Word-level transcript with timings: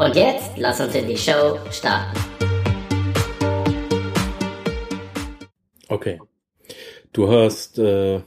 Und 0.00 0.16
jetzt 0.16 0.56
lass 0.56 0.80
uns 0.80 0.94
in 0.94 1.06
die 1.08 1.16
Show 1.16 1.58
starten. 1.70 2.18
Okay. 5.88 6.18
Du 7.12 7.28
hast, 7.30 7.78
äh, 7.78 8.22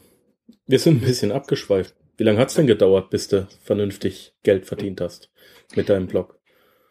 wir 0.67 0.79
sind 0.79 0.97
ein 1.01 1.05
bisschen 1.05 1.31
abgeschweift. 1.31 1.95
Wie 2.17 2.23
lange 2.23 2.37
hat's 2.39 2.53
denn 2.53 2.67
gedauert, 2.67 3.09
bis 3.09 3.27
du 3.27 3.47
vernünftig 3.63 4.35
Geld 4.43 4.65
verdient 4.67 5.01
hast 5.01 5.31
mit 5.75 5.89
deinem 5.89 6.05
Blog? 6.07 6.37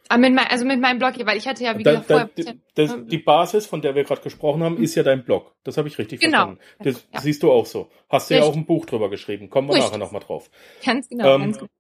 Ah, 0.09 0.19
mit 0.19 0.35
mein, 0.35 0.47
also 0.49 0.65
mit 0.65 0.81
meinem 0.81 0.99
Blog, 0.99 1.15
weil 1.27 1.39
ich 1.39 1.47
hatte 1.47 1.63
ja 1.63 1.79
wie 1.79 1.85
Da, 1.85 1.93
gesagt 2.01 2.11
da, 2.11 2.15
vorher. 2.27 2.31
die, 2.55 2.61
das, 2.75 2.97
die 3.07 3.19
Basis, 3.19 3.67
von 3.67 3.83
der 3.83 3.95
wir 3.95 4.03
gerade 4.05 4.21
gesprochen 4.21 4.63
haben, 4.65 4.83
ist 4.83 4.95
ja 4.97 5.03
dein 5.05 5.25
Blog. 5.25 5.55
Das 5.63 5.77
habe 5.77 5.87
ich 5.89 5.97
richtig 5.99 6.21
Genau. 6.21 6.39
verstanden. 6.39 6.61
Das 6.81 7.07
Ja. 7.15 7.21
siehst 7.21 7.43
du 7.45 7.53
auch 7.53 7.67
so. 7.67 7.89
Hast 8.11 8.31
du 8.31 8.35
ja 8.35 8.43
auch 8.43 8.57
ein 8.57 8.67
Buch 8.67 8.85
drüber 8.85 9.09
geschrieben. 9.11 9.49
Kommen 9.49 9.69
wir 9.69 9.75
Richtig. 9.75 9.91
nachher 9.93 9.99
nochmal 9.99 10.23
drauf. 10.23 10.51
ganz 10.85 11.09
genau, 11.09 11.37
Ähm, 11.37 11.41
ganz 11.43 11.59
genau. 11.59 11.71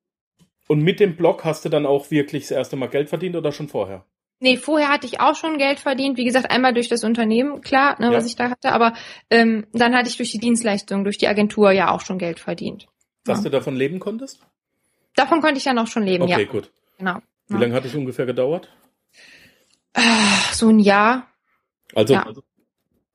Und 0.68 0.80
mit 0.82 1.00
dem 1.00 1.16
Blog 1.16 1.44
hast 1.44 1.64
du 1.64 1.68
dann 1.68 1.86
auch 1.86 2.10
wirklich 2.10 2.44
das 2.44 2.50
erste 2.52 2.76
Mal 2.76 2.86
Geld 2.88 3.08
verdient 3.08 3.36
oder 3.36 3.52
schon 3.52 3.68
vorher? 3.68 4.04
Nee, 4.40 4.56
vorher 4.56 4.88
hatte 4.88 5.06
ich 5.06 5.20
auch 5.20 5.36
schon 5.36 5.58
Geld 5.58 5.78
verdient. 5.78 6.16
Wie 6.16 6.24
gesagt, 6.24 6.50
einmal 6.50 6.74
durch 6.74 6.88
das 6.88 7.04
Unternehmen, 7.04 7.60
klar, 7.60 8.00
ne, 8.00 8.06
Ja. 8.06 8.12
was 8.12 8.26
ich 8.26 8.34
da 8.36 8.50
hatte, 8.50 8.72
aber 8.72 8.94
ähm, 9.30 9.66
dann 9.72 9.94
hatte 9.94 10.08
ich 10.08 10.16
durch 10.16 10.32
die 10.32 10.38
Dienstleistung, 10.38 11.04
durch 11.04 11.18
die 11.18 11.28
Agentur 11.28 11.70
ja 11.70 11.90
auch 11.92 12.00
schon 12.00 12.18
Geld 12.18 12.40
verdient. 12.40 12.88
Dass 13.24 13.38
Ja. 13.38 13.44
du 13.44 13.50
davon 13.50 13.76
leben 13.76 14.00
konntest? 14.00 14.40
Davon 15.14 15.40
konnte 15.40 15.58
ich 15.58 15.64
dann 15.64 15.78
auch 15.78 15.86
schon 15.86 16.02
leben, 16.04 16.24
Okay, 16.24 16.44
ja. 16.44 16.50
gut. 16.50 16.72
Genau. 16.98 17.18
Wie 17.48 17.54
Ja. 17.54 17.60
lange 17.60 17.74
hat 17.74 17.84
es 17.84 17.94
ungefähr 17.94 18.26
gedauert? 18.26 18.68
Ah, 19.94 20.52
So 20.52 20.68
ein 20.70 20.80
Jahr. 20.80 21.28
Also 21.94 22.14
Ja. 22.14 22.26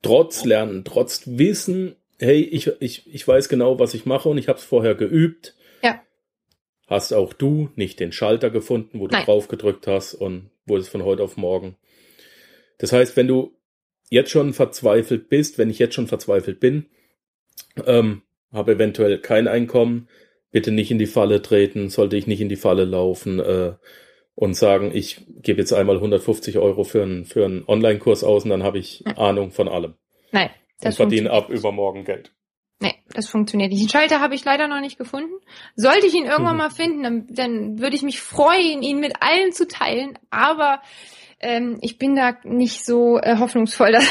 trotz 0.02 0.44
Lernen, 0.44 0.84
trotz 0.84 1.22
Wissen, 1.26 1.96
hey, 2.18 2.40
ich, 2.40 2.70
ich, 2.80 3.12
ich 3.12 3.26
weiß 3.28 3.48
genau, 3.48 3.78
was 3.78 3.94
ich 3.94 4.06
mache 4.06 4.28
und 4.28 4.38
ich 4.38 4.48
habe 4.48 4.58
es 4.58 4.64
vorher 4.64 4.94
geübt. 4.94 5.54
Hast 6.88 7.12
auch 7.12 7.34
du 7.34 7.68
nicht 7.76 8.00
den 8.00 8.12
Schalter 8.12 8.50
gefunden, 8.50 8.98
wo 8.98 9.06
du 9.06 9.14
Nein. 9.14 9.24
drauf 9.24 9.48
gedrückt 9.48 9.86
hast 9.86 10.14
und 10.14 10.50
wurde 10.66 10.80
es 10.80 10.88
von 10.88 11.04
heute 11.04 11.22
auf 11.22 11.36
morgen. 11.36 11.76
Das 12.78 12.92
heißt, 12.92 13.16
wenn 13.16 13.28
du 13.28 13.54
jetzt 14.10 14.30
schon 14.30 14.54
verzweifelt 14.54 15.28
bist, 15.28 15.58
wenn 15.58 15.68
ich 15.68 15.78
jetzt 15.78 15.94
schon 15.94 16.06
verzweifelt 16.06 16.60
bin, 16.60 16.86
ähm, 17.86 18.22
habe 18.52 18.72
eventuell 18.72 19.18
kein 19.18 19.48
Einkommen, 19.48 20.08
bitte 20.50 20.70
nicht 20.70 20.90
in 20.90 20.98
die 20.98 21.06
Falle 21.06 21.42
treten, 21.42 21.90
sollte 21.90 22.16
ich 22.16 22.26
nicht 22.26 22.40
in 22.40 22.48
die 22.48 22.56
Falle 22.56 22.84
laufen 22.84 23.38
äh, 23.38 23.74
und 24.34 24.54
sagen, 24.54 24.90
ich 24.94 25.26
gebe 25.42 25.60
jetzt 25.60 25.74
einmal 25.74 25.96
150 25.96 26.56
Euro 26.56 26.84
für 26.84 27.02
einen, 27.02 27.26
für 27.26 27.44
einen 27.44 27.64
Online-Kurs 27.66 28.24
aus 28.24 28.44
und 28.44 28.50
dann 28.50 28.62
habe 28.62 28.78
ich. 28.78 29.04
Ahnung 29.16 29.50
von 29.50 29.68
allem 29.68 29.94
Nein, 30.32 30.46
und 30.46 30.54
das 30.80 30.96
verdiene 30.96 31.28
funktioniert 31.28 31.50
ab 31.50 31.50
übermorgen 31.50 32.04
Geld. 32.04 32.32
Nee, 32.80 32.94
das 33.12 33.28
funktioniert 33.28 33.72
nicht. 33.72 33.82
Den 33.82 33.88
Schalter 33.88 34.20
habe 34.20 34.36
ich 34.36 34.44
leider 34.44 34.68
noch 34.68 34.80
nicht 34.80 34.98
gefunden. 34.98 35.34
Sollte 35.74 36.06
ich 36.06 36.14
ihn 36.14 36.26
irgendwann 36.26 36.52
Mhm. 36.54 36.58
mal 36.58 36.70
finden, 36.70 37.02
dann, 37.02 37.26
dann 37.28 37.78
würde 37.80 37.96
ich 37.96 38.02
mich 38.02 38.20
freuen, 38.20 38.82
ihn 38.82 39.00
mit 39.00 39.20
allen 39.20 39.52
zu 39.52 39.66
teilen. 39.66 40.16
Aber 40.30 40.80
ähm, 41.40 41.78
ich 41.82 41.98
bin 41.98 42.14
da 42.14 42.36
nicht 42.44 42.84
so 42.84 43.18
äh, 43.18 43.38
hoffnungsvoll, 43.38 43.92
dass, 43.92 44.08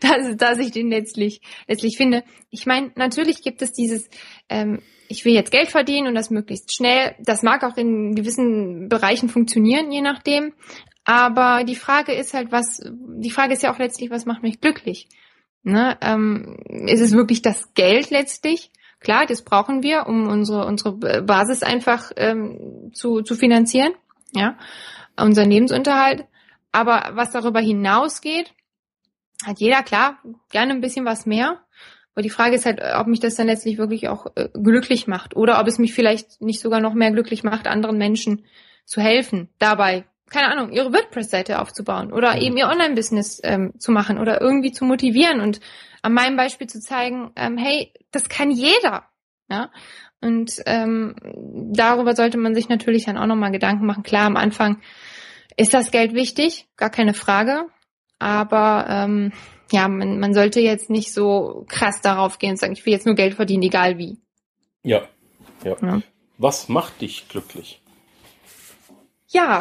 dass, 0.00 0.36
dass 0.36 0.58
ich 0.58 0.72
den 0.72 0.90
letztlich, 0.90 1.40
letztlich 1.68 1.96
finde. 1.96 2.24
Ich 2.50 2.66
meine, 2.66 2.90
natürlich 2.96 3.42
gibt 3.42 3.62
es 3.62 3.72
dieses, 3.72 4.08
ähm, 4.48 4.82
ich 5.08 5.24
will 5.24 5.34
jetzt 5.34 5.52
Geld 5.52 5.68
verdienen 5.68 6.08
und 6.08 6.14
das 6.16 6.30
möglichst 6.30 6.74
schnell. 6.74 7.14
Das 7.20 7.42
mag 7.42 7.62
auch 7.62 7.76
in 7.76 8.16
gewissen 8.16 8.88
Bereichen 8.88 9.28
funktionieren, 9.28 9.92
je 9.92 10.02
nachdem. 10.02 10.52
Aber 11.04 11.64
die 11.64 11.76
Frage 11.76 12.12
ist 12.12 12.34
halt, 12.34 12.50
was, 12.50 12.80
die 12.92 13.30
Frage 13.30 13.52
ist 13.52 13.62
ja 13.62 13.72
auch 13.72 13.78
letztlich, 13.78 14.10
was 14.10 14.26
macht 14.26 14.42
mich 14.42 14.60
glücklich? 14.60 15.08
Ne, 15.62 15.98
ähm, 16.00 16.56
ist 16.86 17.02
es 17.02 17.12
wirklich 17.12 17.42
das 17.42 17.74
Geld 17.74 18.10
letztlich? 18.10 18.70
Klar, 18.98 19.26
das 19.26 19.42
brauchen 19.42 19.82
wir, 19.82 20.06
um 20.06 20.28
unsere 20.28 20.66
unsere 20.66 20.92
Basis 21.22 21.62
einfach 21.62 22.12
ähm, 22.16 22.90
zu, 22.94 23.22
zu 23.22 23.34
finanzieren, 23.34 23.92
ja, 24.32 24.56
unseren 25.18 25.50
Lebensunterhalt. 25.50 26.24
Aber 26.72 27.10
was 27.12 27.30
darüber 27.30 27.60
hinausgeht, 27.60 28.54
hat 29.44 29.58
jeder 29.58 29.82
klar 29.82 30.18
gerne 30.50 30.72
ein 30.72 30.80
bisschen 30.80 31.04
was 31.04 31.26
mehr. 31.26 31.60
Aber 32.14 32.22
die 32.22 32.30
Frage 32.30 32.56
ist 32.56 32.66
halt, 32.66 32.80
ob 32.96 33.06
mich 33.06 33.20
das 33.20 33.36
dann 33.36 33.46
letztlich 33.46 33.78
wirklich 33.78 34.08
auch 34.08 34.26
äh, 34.34 34.48
glücklich 34.52 35.06
macht 35.06 35.36
oder 35.36 35.60
ob 35.60 35.66
es 35.66 35.78
mich 35.78 35.94
vielleicht 35.94 36.40
nicht 36.40 36.60
sogar 36.60 36.80
noch 36.80 36.94
mehr 36.94 37.10
glücklich 37.10 37.44
macht, 37.44 37.66
anderen 37.66 37.98
Menschen 37.98 38.44
zu 38.84 39.00
helfen, 39.00 39.48
dabei 39.58 40.04
keine 40.30 40.48
Ahnung, 40.48 40.72
ihre 40.72 40.92
WordPress-Seite 40.92 41.60
aufzubauen 41.60 42.12
oder 42.12 42.36
Mhm. 42.36 42.42
eben 42.42 42.56
ihr 42.56 42.68
Online-Business 42.68 43.40
ähm, 43.44 43.72
zu 43.78 43.92
machen 43.92 44.18
oder 44.18 44.40
irgendwie 44.40 44.72
zu 44.72 44.84
motivieren 44.84 45.40
und 45.40 45.60
an 46.02 46.14
meinem 46.14 46.36
Beispiel 46.36 46.66
zu 46.66 46.80
zeigen, 46.80 47.32
ähm, 47.36 47.58
hey, 47.58 47.92
das 48.10 48.28
kann 48.28 48.50
jeder. 48.50 49.04
Ja? 49.48 49.70
Und 50.20 50.52
ähm, 50.66 51.14
darüber 51.72 52.14
sollte 52.14 52.38
man 52.38 52.54
sich 52.54 52.68
natürlich 52.68 53.04
dann 53.06 53.18
auch 53.18 53.26
nochmal 53.26 53.52
Gedanken 53.52 53.86
machen. 53.86 54.02
Klar, 54.02 54.26
am 54.26 54.36
Anfang 54.36 54.80
ist 55.56 55.74
das 55.74 55.90
Geld 55.90 56.14
wichtig, 56.14 56.68
gar 56.76 56.90
keine 56.90 57.14
Frage. 57.14 57.66
Aber 58.18 58.86
ähm, 58.88 59.32
ja, 59.72 59.88
man, 59.88 60.20
man 60.20 60.34
sollte 60.34 60.60
jetzt 60.60 60.90
nicht 60.90 61.12
so 61.12 61.64
krass 61.68 62.00
darauf 62.02 62.38
gehen 62.38 62.50
und 62.50 62.58
sagen, 62.58 62.72
ich 62.72 62.84
will 62.84 62.92
jetzt 62.92 63.06
nur 63.06 63.14
Geld 63.14 63.34
verdienen, 63.34 63.62
egal 63.62 63.98
wie. 63.98 64.18
Ja. 64.82 65.02
ja. 65.64 65.76
Ja. 65.82 66.02
Was 66.38 66.68
macht 66.68 67.00
dich 67.00 67.28
glücklich? 67.28 67.79
Ja. 69.30 69.60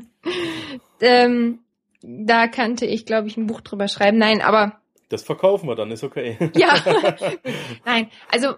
ähm, 1.00 1.60
da 2.02 2.46
kannte 2.46 2.86
ich, 2.86 3.06
glaube 3.06 3.28
ich, 3.28 3.36
ein 3.36 3.46
Buch 3.46 3.60
drüber 3.60 3.88
schreiben. 3.88 4.18
Nein, 4.18 4.40
aber 4.40 4.80
Das 5.08 5.22
verkaufen 5.22 5.68
wir 5.68 5.74
dann, 5.74 5.90
ist 5.90 6.04
okay. 6.04 6.38
ja. 6.54 6.74
Nein, 7.84 8.08
also 8.30 8.54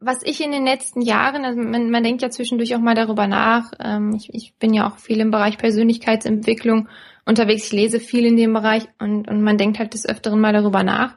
was 0.00 0.22
ich 0.22 0.42
in 0.42 0.52
den 0.52 0.64
letzten 0.64 1.02
Jahren, 1.02 1.44
also 1.44 1.60
man, 1.60 1.90
man 1.90 2.04
denkt 2.04 2.22
ja 2.22 2.30
zwischendurch 2.30 2.74
auch 2.74 2.80
mal 2.80 2.94
darüber 2.94 3.26
nach. 3.26 3.72
Ähm, 3.80 4.14
ich, 4.14 4.32
ich 4.32 4.54
bin 4.54 4.72
ja 4.72 4.88
auch 4.88 4.98
viel 4.98 5.20
im 5.20 5.30
Bereich 5.30 5.58
Persönlichkeitsentwicklung 5.58 6.88
unterwegs. 7.24 7.66
Ich 7.66 7.72
lese 7.72 8.00
viel 8.00 8.24
in 8.24 8.36
dem 8.36 8.52
Bereich 8.52 8.84
und, 8.98 9.28
und 9.28 9.42
man 9.42 9.58
denkt 9.58 9.78
halt 9.78 9.94
des 9.94 10.08
Öfteren 10.08 10.40
mal 10.40 10.52
darüber 10.52 10.84
nach. 10.84 11.16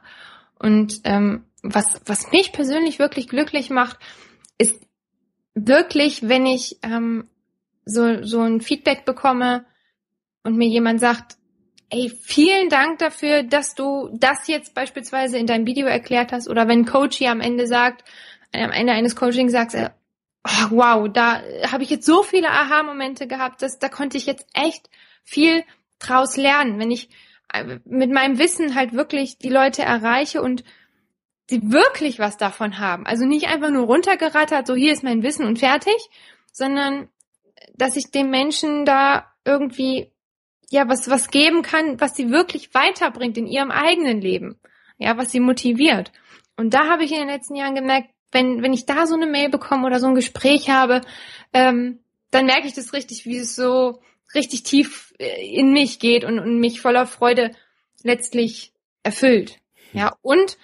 Und 0.58 1.00
ähm, 1.04 1.44
was, 1.62 2.00
was 2.06 2.32
mich 2.32 2.52
persönlich 2.52 2.98
wirklich 2.98 3.28
glücklich 3.28 3.70
macht, 3.70 3.98
ist 4.58 4.84
wirklich, 5.54 6.28
wenn 6.28 6.44
ich 6.44 6.78
ähm, 6.82 7.28
so, 7.84 8.22
so 8.24 8.40
ein 8.40 8.60
Feedback 8.60 9.04
bekomme 9.04 9.64
und 10.42 10.56
mir 10.56 10.68
jemand 10.68 11.00
sagt, 11.00 11.36
ey, 11.90 12.08
vielen 12.08 12.68
Dank 12.68 12.98
dafür, 12.98 13.42
dass 13.42 13.74
du 13.74 14.08
das 14.14 14.48
jetzt 14.48 14.74
beispielsweise 14.74 15.38
in 15.38 15.46
deinem 15.46 15.66
Video 15.66 15.86
erklärt 15.86 16.32
hast 16.32 16.48
oder 16.48 16.66
wenn 16.68 16.80
ein 16.80 16.86
Coach 16.86 17.18
hier 17.18 17.30
am 17.30 17.40
Ende 17.40 17.66
sagt, 17.66 18.04
am 18.52 18.70
Ende 18.70 18.92
eines 18.92 19.16
Coachings 19.16 19.52
sagt 19.52 19.74
er, 19.74 19.94
oh, 20.44 20.70
wow, 20.70 21.08
da 21.12 21.42
habe 21.70 21.82
ich 21.82 21.90
jetzt 21.90 22.06
so 22.06 22.22
viele 22.22 22.50
Aha-Momente 22.50 23.26
gehabt, 23.26 23.62
dass 23.62 23.78
da 23.78 23.88
konnte 23.88 24.16
ich 24.16 24.26
jetzt 24.26 24.46
echt 24.54 24.88
viel 25.22 25.64
draus 25.98 26.36
lernen, 26.36 26.78
wenn 26.78 26.90
ich 26.90 27.08
äh, 27.52 27.78
mit 27.84 28.10
meinem 28.10 28.38
Wissen 28.38 28.74
halt 28.74 28.92
wirklich 28.92 29.38
die 29.38 29.48
Leute 29.48 29.82
erreiche 29.82 30.42
und 30.42 30.64
die 31.50 31.70
wirklich 31.70 32.18
was 32.18 32.36
davon 32.36 32.78
haben. 32.78 33.06
Also 33.06 33.26
nicht 33.26 33.48
einfach 33.48 33.70
nur 33.70 33.84
runtergerattert, 33.84 34.66
so 34.66 34.74
hier 34.74 34.92
ist 34.92 35.04
mein 35.04 35.22
Wissen 35.22 35.46
und 35.46 35.58
fertig, 35.58 35.96
sondern 36.50 37.08
dass 37.74 37.96
ich 37.96 38.10
den 38.10 38.30
Menschen 38.30 38.84
da 38.84 39.32
irgendwie 39.44 40.10
ja 40.70 40.88
was 40.88 41.08
was 41.10 41.30
geben 41.30 41.62
kann, 41.62 42.00
was 42.00 42.16
sie 42.16 42.30
wirklich 42.30 42.74
weiterbringt 42.74 43.36
in 43.36 43.46
ihrem 43.46 43.70
eigenen 43.70 44.20
Leben, 44.20 44.58
ja, 44.98 45.16
was 45.16 45.30
sie 45.30 45.40
motiviert. 45.40 46.12
Und 46.56 46.74
da 46.74 46.88
habe 46.88 47.04
ich 47.04 47.12
in 47.12 47.18
den 47.18 47.28
letzten 47.28 47.54
Jahren 47.54 47.74
gemerkt, 47.74 48.10
wenn 48.30 48.62
wenn 48.62 48.72
ich 48.72 48.86
da 48.86 49.06
so 49.06 49.14
eine 49.14 49.26
Mail 49.26 49.48
bekomme 49.48 49.86
oder 49.86 50.00
so 50.00 50.06
ein 50.06 50.14
Gespräch 50.14 50.70
habe, 50.70 51.02
ähm, 51.52 52.00
dann 52.30 52.46
merke 52.46 52.66
ich 52.66 52.74
das 52.74 52.92
richtig, 52.92 53.26
wie 53.26 53.38
es 53.38 53.54
so 53.54 54.00
richtig 54.34 54.62
tief 54.62 55.14
äh, 55.18 55.46
in 55.54 55.72
mich 55.72 55.98
geht 55.98 56.24
und, 56.24 56.38
und 56.38 56.58
mich 56.58 56.80
voller 56.80 57.06
Freude 57.06 57.50
letztlich 58.02 58.72
erfüllt. 59.02 59.58
Ja, 59.92 60.16
und 60.22 60.56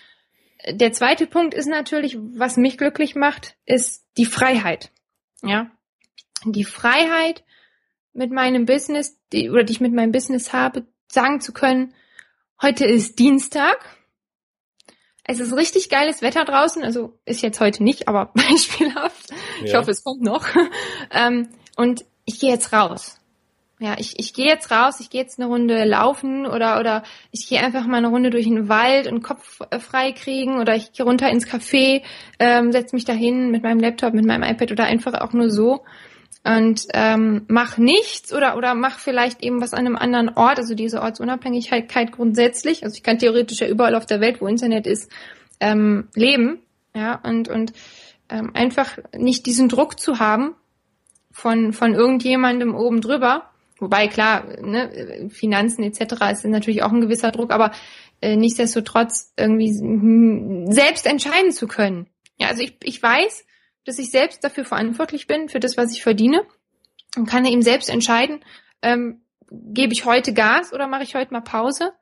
der 0.66 0.92
zweite 0.92 1.26
Punkt 1.26 1.54
ist 1.54 1.66
natürlich, 1.66 2.18
was 2.18 2.56
mich 2.56 2.78
glücklich 2.78 3.14
macht, 3.14 3.56
ist 3.66 4.04
die 4.16 4.26
Freiheit. 4.26 4.90
Ja, 5.42 5.70
die 6.44 6.64
Freiheit 6.64 7.44
mit 8.12 8.30
meinem 8.32 8.64
Business, 8.66 9.18
die, 9.32 9.50
oder 9.50 9.64
die 9.64 9.72
ich 9.72 9.80
mit 9.80 9.92
meinem 9.92 10.12
Business 10.12 10.52
habe, 10.52 10.86
sagen 11.10 11.40
zu 11.40 11.52
können, 11.52 11.94
heute 12.60 12.84
ist 12.84 13.18
Dienstag. 13.18 13.78
es 15.24 15.40
ist 15.40 15.54
richtig 15.54 15.90
geiles 15.90 16.22
Wetter 16.22 16.44
draußen, 16.44 16.82
also 16.82 17.18
ist 17.26 17.42
jetzt 17.42 17.60
heute 17.60 17.82
nicht, 17.82 18.08
aber 18.08 18.26
beispielhaft. 18.34 19.30
Ich 19.62 19.72
Ja. 19.72 19.78
hoffe, 19.80 19.90
es 19.90 20.02
kommt 20.02 20.22
noch. 20.22 20.46
ähm, 21.12 21.48
und 21.76 22.04
ich 22.24 22.40
gehe 22.40 22.50
jetzt 22.50 22.72
raus. 22.72 23.14
Ja, 23.80 23.94
ich, 23.96 24.18
ich 24.18 24.34
gehe 24.34 24.46
jetzt 24.46 24.72
raus, 24.72 24.98
ich 24.98 25.08
gehe 25.08 25.20
jetzt 25.20 25.38
eine 25.38 25.48
Runde 25.48 25.84
laufen 25.84 26.46
oder 26.46 26.80
oder 26.80 27.04
ich 27.30 27.46
gehe 27.48 27.60
einfach 27.62 27.86
mal 27.86 27.98
eine 27.98 28.08
Runde 28.08 28.30
durch 28.30 28.44
den 28.46 28.68
Wald 28.68 29.06
und 29.06 29.22
Kopf 29.22 29.60
frei 29.78 30.10
kriegen 30.10 30.58
oder 30.58 30.74
ich 30.74 30.92
gehe 30.92 31.06
runter 31.06 31.30
ins 31.30 31.46
Café, 31.46 32.02
ähm, 32.40 32.72
setze 32.72 32.96
mich 32.96 33.04
dahin 33.04 33.52
mit 33.52 33.62
meinem 33.62 33.78
Laptop, 33.78 34.14
mit 34.14 34.24
meinem 34.26 34.42
iPad 34.42 34.72
oder 34.72 34.84
einfach 34.84 35.14
auch 35.20 35.32
nur 35.32 35.48
so 35.48 35.84
und 36.44 36.86
ähm, 36.94 37.44
mach 37.48 37.78
nichts 37.78 38.32
oder 38.32 38.56
oder 38.56 38.74
mach 38.74 38.98
vielleicht 38.98 39.42
eben 39.42 39.60
was 39.60 39.74
an 39.74 39.86
einem 39.86 39.96
anderen 39.96 40.30
Ort, 40.30 40.58
also 40.58 40.74
diese 40.74 41.02
Ortsunabhängigkeit 41.02 42.12
grundsätzlich. 42.12 42.84
Also 42.84 42.96
ich 42.96 43.02
kann 43.02 43.18
theoretisch 43.18 43.60
ja 43.60 43.68
überall 43.68 43.94
auf 43.94 44.06
der 44.06 44.20
Welt, 44.20 44.40
wo 44.40 44.46
Internet 44.46 44.86
ist, 44.86 45.10
ähm, 45.60 46.08
leben, 46.14 46.60
ja 46.94 47.16
und 47.22 47.48
und 47.48 47.72
ähm, 48.30 48.52
einfach 48.54 48.98
nicht 49.16 49.46
diesen 49.46 49.68
Druck 49.68 50.00
zu 50.00 50.20
haben 50.20 50.54
von 51.32 51.72
von 51.72 51.94
irgendjemandem 51.94 52.74
oben 52.74 53.00
drüber. 53.00 53.50
Wobei 53.80 54.08
klar, 54.08 54.44
ne, 54.60 55.28
Finanzen 55.30 55.84
etc. 55.84 56.14
ist 56.32 56.44
natürlich 56.44 56.82
auch 56.82 56.92
ein 56.92 57.00
gewisser 57.00 57.30
Druck, 57.30 57.52
aber 57.52 57.70
äh, 58.20 58.36
nichtsdestotrotz 58.36 59.32
irgendwie 59.36 59.72
selbst 60.72 61.06
entscheiden 61.06 61.52
zu 61.52 61.68
können. 61.68 62.08
Ja, 62.38 62.48
also 62.48 62.62
ich, 62.62 62.76
ich 62.82 63.02
weiß, 63.02 63.44
dass 63.88 63.98
ich 63.98 64.10
selbst 64.10 64.44
dafür 64.44 64.66
verantwortlich 64.66 65.26
bin, 65.26 65.48
für 65.48 65.60
das, 65.60 65.78
was 65.78 65.92
ich 65.92 66.02
verdiene 66.02 66.42
und 67.16 67.26
kann 67.26 67.46
eben 67.46 67.62
selbst 67.62 67.88
entscheiden, 67.88 68.44
ähm, 68.82 69.22
gebe 69.50 69.94
ich 69.94 70.04
heute 70.04 70.34
Gas 70.34 70.74
oder 70.74 70.86
mache 70.86 71.04
ich 71.04 71.14
heute 71.14 71.32
mal 71.32 71.40
Pause? 71.40 71.92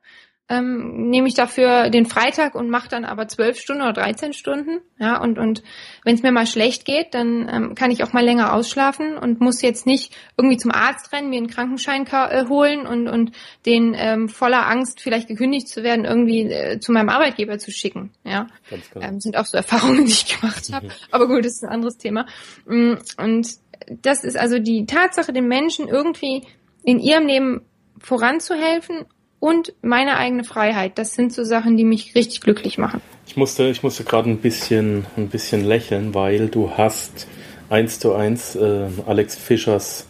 Ähm, 0.49 1.09
nehme 1.09 1.27
ich 1.27 1.33
dafür 1.33 1.89
den 1.89 2.05
Freitag 2.05 2.55
und 2.55 2.69
mache 2.69 2.87
dann 2.87 3.03
aber 3.03 3.27
zwölf 3.27 3.59
Stunden 3.59 3.81
oder 3.81 3.91
13 3.91 4.31
Stunden. 4.31 4.79
Ja, 4.97 5.21
und, 5.21 5.37
und 5.37 5.61
wenn 6.05 6.15
es 6.15 6.23
mir 6.23 6.31
mal 6.31 6.47
schlecht 6.47 6.85
geht, 6.85 7.13
dann 7.13 7.49
ähm, 7.51 7.75
kann 7.75 7.91
ich 7.91 8.01
auch 8.03 8.13
mal 8.13 8.23
länger 8.23 8.53
ausschlafen 8.53 9.17
und 9.17 9.41
muss 9.41 9.61
jetzt 9.61 9.85
nicht 9.85 10.15
irgendwie 10.37 10.55
zum 10.57 10.71
Arzt 10.71 11.11
rennen, 11.11 11.29
mir 11.29 11.37
einen 11.37 11.47
Krankenschein 11.47 12.05
äh, 12.07 12.45
holen 12.47 12.87
und, 12.87 13.09
und 13.09 13.31
den 13.65 13.93
ähm, 13.97 14.29
voller 14.29 14.67
Angst, 14.67 15.01
vielleicht 15.01 15.27
gekündigt 15.27 15.67
zu 15.67 15.83
werden, 15.83 16.05
irgendwie 16.05 16.43
äh, 16.43 16.79
zu 16.79 16.93
meinem 16.93 17.09
Arbeitgeber 17.09 17.57
zu 17.57 17.71
schicken. 17.71 18.11
Ja, 18.23 18.47
Ganz 18.69 18.89
genau. 18.89 19.05
ähm, 19.05 19.19
sind 19.19 19.35
auch 19.35 19.45
so 19.45 19.57
Erfahrungen, 19.57 20.05
die 20.05 20.11
ich 20.11 20.39
gemacht 20.39 20.71
habe. 20.71 20.87
Aber 21.11 21.27
gut, 21.27 21.43
das 21.43 21.55
ist 21.55 21.63
ein 21.63 21.73
anderes 21.73 21.97
Thema. 21.97 22.25
Mm, 22.65 22.93
Und 23.17 23.49
das 23.89 24.23
ist 24.23 24.37
also 24.37 24.59
die 24.59 24.85
Tatsache, 24.85 25.33
den 25.33 25.47
Menschen 25.47 25.87
irgendwie 25.87 26.43
in 26.83 26.99
ihrem 26.99 27.27
Leben 27.27 27.61
voranzuhelfen 27.99 29.05
und 29.39 29.73
meine 29.81 30.17
eigene 30.17 30.43
Freiheit. 30.43 30.97
Das 30.97 31.13
sind 31.13 31.33
so 31.33 31.43
Sachen, 31.43 31.77
die 31.77 31.83
mich 31.83 32.15
richtig 32.15 32.41
glücklich 32.41 32.77
machen. 32.77 33.01
Ich 33.25 33.37
musste, 33.37 33.67
ich 33.69 33.83
musste 33.83 34.03
gerade 34.03 34.29
ein 34.29 34.37
bisschen, 34.37 35.05
ein 35.15 35.29
bisschen 35.29 35.63
lächeln, 35.63 36.13
weil 36.13 36.47
du 36.47 36.71
hast 36.71 37.27
eins 37.69 37.99
zu 37.99 38.13
eins 38.13 38.55
äh, 38.55 38.87
Alex 39.05 39.35
Fischers 39.35 40.07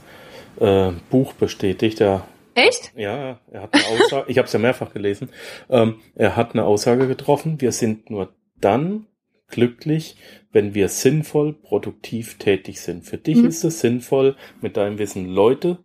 äh, 0.59 0.91
Buch 1.09 1.33
bestätigt. 1.33 1.99
Er, 2.01 2.27
Echt? 2.53 2.93
ja, 2.95 3.39
er 3.51 3.61
hat 3.63 3.73
eine 3.73 3.85
Aussage, 3.85 4.31
ich 4.31 4.37
habe 4.37 4.45
es 4.47 4.53
ja 4.53 4.59
mehrfach 4.59 4.93
gelesen, 4.93 5.29
ähm, 5.69 5.99
er 6.15 6.35
hat 6.35 6.53
eine 6.53 6.65
Aussage 6.65 7.07
getroffen, 7.07 7.59
wir 7.61 7.71
sind 7.71 8.09
nur 8.09 8.33
dann 8.59 9.07
glücklich, 9.47 10.17
wenn 10.51 10.73
wir 10.73 10.89
sinnvoll, 10.89 11.53
produktiv 11.53 12.37
tätig 12.37 12.81
sind. 12.81 13.05
Für 13.05 13.17
dich 13.17 13.37
Mhm. 13.37 13.47
ist 13.47 13.63
es 13.63 13.79
sinnvoll, 13.79 14.35
mit 14.61 14.77
deinem 14.77 14.97
Wissen 14.97 15.27
Leute, 15.27 15.77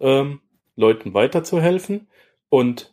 ähm, 0.00 0.40
Leuten 0.76 1.14
weiterzuhelfen 1.14 2.08
und 2.54 2.92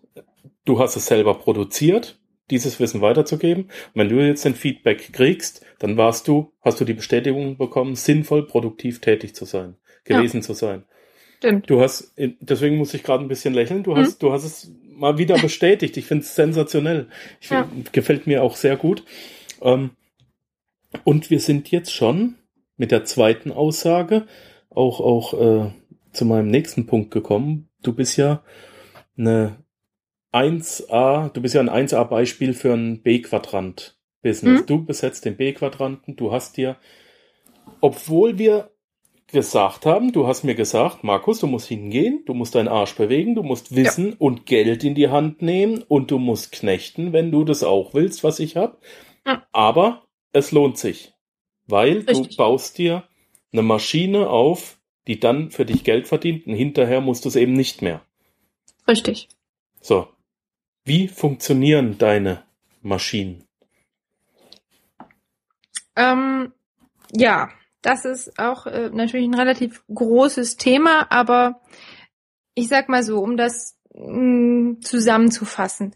du 0.66 0.80
hast 0.80 0.96
es 0.96 1.06
selber 1.06 1.36
produziert, 1.36 2.20
dieses 2.50 2.80
Wissen 2.80 3.02
weiterzugeben. 3.02 3.66
Und 3.66 3.72
wenn 3.94 4.10
du 4.10 4.26
jetzt 4.26 4.44
ein 4.48 4.56
Feedback 4.56 5.14
kriegst, 5.14 5.64
dann 5.78 5.98
warst 5.98 6.28
du, 6.28 6.52
hast 6.62 6.82
du 6.82 6.86
die 6.86 6.96
Bestätigung 6.96 7.58
bekommen, 7.58 7.96
sinnvoll, 7.96 8.48
produktiv 8.48 9.02
tätig 9.02 9.36
zu 9.36 9.46
sein, 9.46 9.76
gewesen 10.04 10.42
zu 10.42 10.54
sein. 10.54 10.86
Stimmt. 11.38 11.70
Du 11.70 11.80
hast, 11.80 12.16
deswegen 12.18 12.78
muss 12.78 12.96
ich 12.96 13.04
gerade 13.04 13.24
ein 13.24 13.28
bisschen 13.28 13.54
lächeln, 13.54 13.84
du 13.84 13.92
Mhm. 13.92 13.98
hast, 13.98 14.24
du 14.24 14.32
hast 14.32 14.46
es 14.46 14.72
mal 14.96 15.20
wieder 15.20 15.38
bestätigt. 15.48 15.96
Ich 15.96 16.06
finde 16.06 16.24
es 16.24 16.34
sensationell. 16.34 17.08
Ich 17.40 17.52
Ja. 17.52 17.64
find, 17.66 17.94
gefällt 17.94 18.26
mir 18.26 18.42
auch 18.42 18.56
sehr 18.56 18.78
gut. 18.78 19.04
Ähm, 19.62 19.92
und 21.04 21.30
wir 21.30 21.40
sind 21.40 21.70
jetzt 21.70 21.94
schon 21.94 22.36
mit 22.78 22.90
der 22.90 23.06
zweiten 23.06 23.52
Aussage 23.52 24.26
auch, 24.72 25.00
auch 25.02 25.34
äh, 25.40 25.72
zu 26.14 26.26
meinem 26.26 26.48
nächsten 26.50 26.88
Punkt 26.88 27.12
gekommen. 27.12 27.70
Du 27.84 27.94
bist 27.94 28.18
ja 28.18 28.44
eine 29.18 29.64
1a, 30.34 31.30
du 31.30 31.42
bist 31.42 31.56
ja 31.56 31.62
ein 31.62 31.70
1a 31.70 32.04
Beispiel 32.06 32.54
für 32.54 32.74
ein 32.74 33.02
B-Quadrant-Business. 33.02 34.62
Mhm. 34.62 34.66
Du 34.66 34.86
besetzt 34.86 35.26
den 35.26 35.38
B-Quadranten, 35.38 36.16
du 36.16 36.32
hast 36.32 36.58
dir, 36.58 36.78
obwohl 37.82 38.38
wir 38.38 38.72
gesagt 39.28 39.86
haben, 39.86 40.12
du 40.12 40.28
hast 40.28 40.44
mir 40.44 40.56
gesagt, 40.56 41.04
Markus, 41.04 41.40
du 41.40 41.48
musst 41.48 41.68
hingehen, 41.68 42.24
du 42.26 42.34
musst 42.34 42.56
deinen 42.56 42.68
Arsch 42.68 42.96
bewegen, 42.96 43.36
du 43.36 43.44
musst 43.44 43.76
Wissen 43.76 44.14
und 44.14 44.46
Geld 44.46 44.84
in 44.84 44.96
die 44.96 45.10
Hand 45.10 45.42
nehmen 45.42 45.84
und 45.88 46.12
du 46.12 46.18
musst 46.18 46.52
knechten, 46.52 47.14
wenn 47.14 47.32
du 47.32 47.44
das 47.44 47.64
auch 47.64 47.94
willst, 47.94 48.24
was 48.24 48.40
ich 48.40 48.58
hab. 48.58 48.82
Ja. 49.26 49.46
Aber 49.52 50.04
es 50.34 50.52
lohnt 50.52 50.78
sich, 50.78 51.14
weil 51.68 52.04
du 52.04 52.20
Richtig. 52.20 52.38
baust 52.38 52.78
dir 52.78 53.04
eine 53.54 53.62
Maschine 53.62 54.30
auf, 54.30 54.80
die 55.08 55.20
dann 55.20 55.50
für 55.50 55.66
dich 55.66 55.84
Geld 55.84 56.08
verdient 56.08 56.48
und 56.48 56.54
hinterher 56.54 57.02
musst 57.02 57.26
du 57.26 57.30
es 57.30 57.36
eben 57.36 57.54
nicht 57.54 57.82
mehr. 57.82 58.02
Richtig. 58.92 59.30
So. 59.80 60.10
Wie 60.84 61.08
funktionieren 61.08 61.98
deine 61.98 62.44
Maschinen? 62.82 63.46
Ähm, 65.96 66.52
ja, 67.14 67.50
das 67.82 68.04
ist 68.04 68.38
auch 68.38 68.66
äh, 68.66 68.90
natürlich 68.92 69.28
ein 69.28 69.34
relativ 69.40 69.82
großes 69.94 70.58
Thema, 70.58 71.08
aber 71.10 71.62
ich 72.54 72.68
sag 72.68 72.90
mal 72.90 73.04
so, 73.04 73.20
um 73.20 73.38
das 73.38 73.78
mh, 73.94 74.82
zusammenzufassen. 74.82 75.96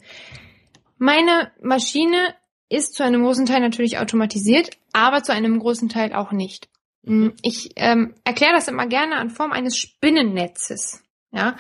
Meine 0.98 1.52
Maschine 1.62 2.34
ist 2.70 2.94
zu 2.94 3.04
einem 3.04 3.24
großen 3.24 3.46
Teil 3.46 3.60
natürlich 3.60 3.98
automatisiert, 3.98 4.70
aber 4.94 5.22
zu 5.22 5.34
einem 5.34 5.60
großen 5.60 5.90
Teil 5.90 6.14
auch 6.14 6.32
nicht. 6.32 6.70
Mm, 7.04 7.30
Ich 7.42 7.72
ähm, 7.76 8.16
erkläre 8.24 8.54
das 8.54 8.70
immer 8.70 8.88
gerne 8.88 9.18
an 9.18 9.32
Form 9.32 9.52
eines 9.52 9.78
Spinnennetzes. 9.78 11.04
Ja, 11.32 11.58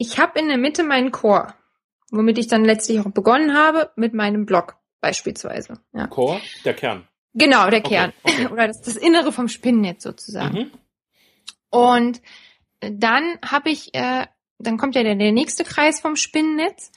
ich 0.00 0.18
habe 0.18 0.38
in 0.38 0.48
der 0.48 0.56
Mitte 0.56 0.82
meinen 0.82 1.12
Core, 1.12 1.52
womit 2.10 2.38
ich 2.38 2.48
dann 2.48 2.64
letztlich 2.64 3.00
auch 3.00 3.10
begonnen 3.10 3.54
habe 3.54 3.90
mit 3.96 4.14
meinem 4.14 4.46
Blog 4.46 4.76
beispielsweise. 5.02 5.78
Ja. 5.92 6.06
Core, 6.06 6.40
der 6.64 6.72
Kern. 6.72 7.06
Genau, 7.34 7.68
der 7.68 7.82
Kern. 7.82 8.14
okay. 8.22 8.46
Oder 8.50 8.66
das, 8.66 8.80
das 8.80 8.96
Innere 8.96 9.30
vom 9.30 9.48
Spinnennetz 9.48 10.02
sozusagen. 10.02 10.56
Mhm. 10.56 10.70
Und 11.68 12.22
dann 12.80 13.38
habe 13.44 13.68
ich, 13.68 13.94
äh, 13.94 14.26
dann 14.58 14.78
kommt 14.78 14.94
ja 14.94 15.02
der, 15.02 15.16
der 15.16 15.32
nächste 15.32 15.64
Kreis 15.64 16.00
vom 16.00 16.16
Spinnennetz. 16.16 16.92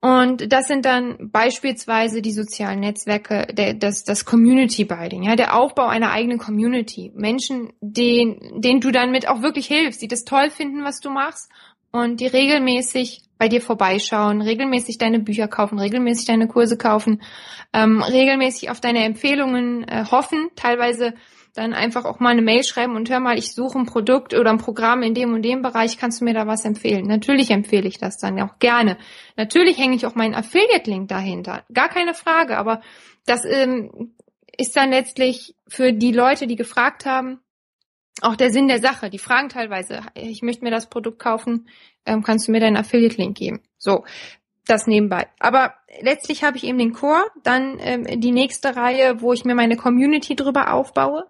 Und 0.00 0.50
das 0.50 0.66
sind 0.66 0.86
dann 0.86 1.30
beispielsweise 1.30 2.22
die 2.22 2.32
sozialen 2.32 2.80
Netzwerke, 2.80 3.46
der, 3.52 3.74
das, 3.74 4.04
das 4.04 4.24
Community 4.24 4.84
Building, 4.84 5.24
ja, 5.24 5.36
der 5.36 5.58
Aufbau 5.58 5.86
einer 5.86 6.10
eigenen 6.10 6.38
Community. 6.38 7.12
Menschen, 7.14 7.74
denen, 7.80 8.62
denen 8.62 8.80
du 8.80 8.90
dann 8.90 9.10
mit 9.10 9.28
auch 9.28 9.42
wirklich 9.42 9.66
hilfst, 9.66 10.00
die 10.00 10.08
das 10.08 10.24
toll 10.24 10.48
finden, 10.48 10.84
was 10.84 11.00
du 11.00 11.10
machst 11.10 11.50
und 11.94 12.18
die 12.18 12.26
regelmäßig 12.26 13.22
bei 13.38 13.46
dir 13.46 13.60
vorbeischauen, 13.60 14.42
regelmäßig 14.42 14.98
deine 14.98 15.20
Bücher 15.20 15.46
kaufen, 15.46 15.78
regelmäßig 15.78 16.26
deine 16.26 16.48
Kurse 16.48 16.76
kaufen, 16.76 17.22
ähm, 17.72 18.02
regelmäßig 18.02 18.68
auf 18.70 18.80
deine 18.80 19.04
Empfehlungen 19.04 19.86
äh, 19.86 20.04
hoffen, 20.10 20.48
teilweise 20.56 21.14
dann 21.54 21.72
einfach 21.72 22.04
auch 22.04 22.18
mal 22.18 22.30
eine 22.30 22.42
Mail 22.42 22.64
schreiben 22.64 22.96
und 22.96 23.08
hör 23.10 23.20
mal, 23.20 23.38
ich 23.38 23.54
suche 23.54 23.78
ein 23.78 23.86
Produkt 23.86 24.34
oder 24.34 24.50
ein 24.50 24.58
Programm 24.58 25.04
in 25.04 25.14
dem 25.14 25.34
und 25.34 25.42
dem 25.42 25.62
Bereich, 25.62 25.96
kannst 25.96 26.20
du 26.20 26.24
mir 26.24 26.34
da 26.34 26.48
was 26.48 26.64
empfehlen? 26.64 27.06
Natürlich 27.06 27.52
empfehle 27.52 27.86
ich 27.86 27.98
das 27.98 28.18
dann 28.18 28.40
auch 28.40 28.58
gerne. 28.58 28.96
Natürlich 29.36 29.78
hänge 29.78 29.94
ich 29.94 30.04
auch 30.04 30.16
meinen 30.16 30.34
Affiliate-Link 30.34 31.06
dahinter, 31.06 31.62
gar 31.72 31.88
keine 31.88 32.14
Frage, 32.14 32.58
aber 32.58 32.80
das 33.24 33.44
ähm, 33.44 34.14
ist 34.58 34.74
dann 34.76 34.90
letztlich 34.90 35.54
für 35.68 35.92
die 35.92 36.12
Leute, 36.12 36.48
die 36.48 36.56
gefragt 36.56 37.06
haben, 37.06 37.38
auch 38.20 38.36
der 38.36 38.50
Sinn 38.50 38.68
der 38.68 38.80
Sache. 38.80 39.10
Die 39.10 39.18
fragen 39.18 39.48
teilweise, 39.48 40.02
ich 40.14 40.42
möchte 40.42 40.64
mir 40.64 40.70
das 40.70 40.88
Produkt 40.88 41.18
kaufen, 41.18 41.68
ähm, 42.06 42.22
kannst 42.22 42.48
du 42.48 42.52
mir 42.52 42.60
deinen 42.60 42.76
Affiliate-Link 42.76 43.36
geben? 43.36 43.60
So, 43.78 44.04
das 44.66 44.86
nebenbei. 44.86 45.26
Aber 45.40 45.74
letztlich 46.00 46.42
habe 46.42 46.56
ich 46.56 46.64
eben 46.64 46.78
den 46.78 46.92
Core, 46.92 47.24
dann 47.42 47.78
ähm, 47.80 48.20
die 48.20 48.32
nächste 48.32 48.76
Reihe, 48.76 49.20
wo 49.20 49.32
ich 49.32 49.44
mir 49.44 49.54
meine 49.54 49.76
Community 49.76 50.36
drüber 50.36 50.72
aufbaue. 50.72 51.26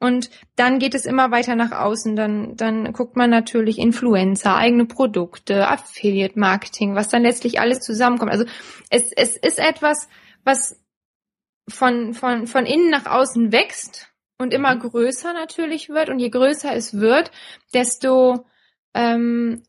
Und 0.00 0.30
dann 0.56 0.78
geht 0.78 0.94
es 0.94 1.04
immer 1.04 1.30
weiter 1.30 1.56
nach 1.56 1.72
außen. 1.72 2.16
Dann, 2.16 2.56
dann 2.56 2.92
guckt 2.92 3.16
man 3.16 3.30
natürlich 3.30 3.78
Influencer, 3.78 4.54
eigene 4.54 4.86
Produkte, 4.86 5.68
Affiliate-Marketing, 5.68 6.94
was 6.94 7.08
dann 7.08 7.22
letztlich 7.22 7.60
alles 7.60 7.80
zusammenkommt. 7.80 8.30
Also 8.30 8.44
es, 8.90 9.12
es 9.14 9.36
ist 9.36 9.58
etwas, 9.58 10.08
was 10.44 10.80
von, 11.68 12.14
von, 12.14 12.46
von 12.46 12.64
innen 12.64 12.90
nach 12.90 13.06
außen 13.06 13.52
wächst 13.52 14.08
und 14.38 14.54
immer 14.54 14.74
Mhm. 14.76 14.80
größer 14.80 15.32
natürlich 15.32 15.88
wird. 15.90 16.08
Und 16.08 16.18
je 16.20 16.30
größer 16.30 16.74
es 16.74 16.94
wird, 16.94 17.30
desto 17.74 18.46
ähm, 18.94 19.62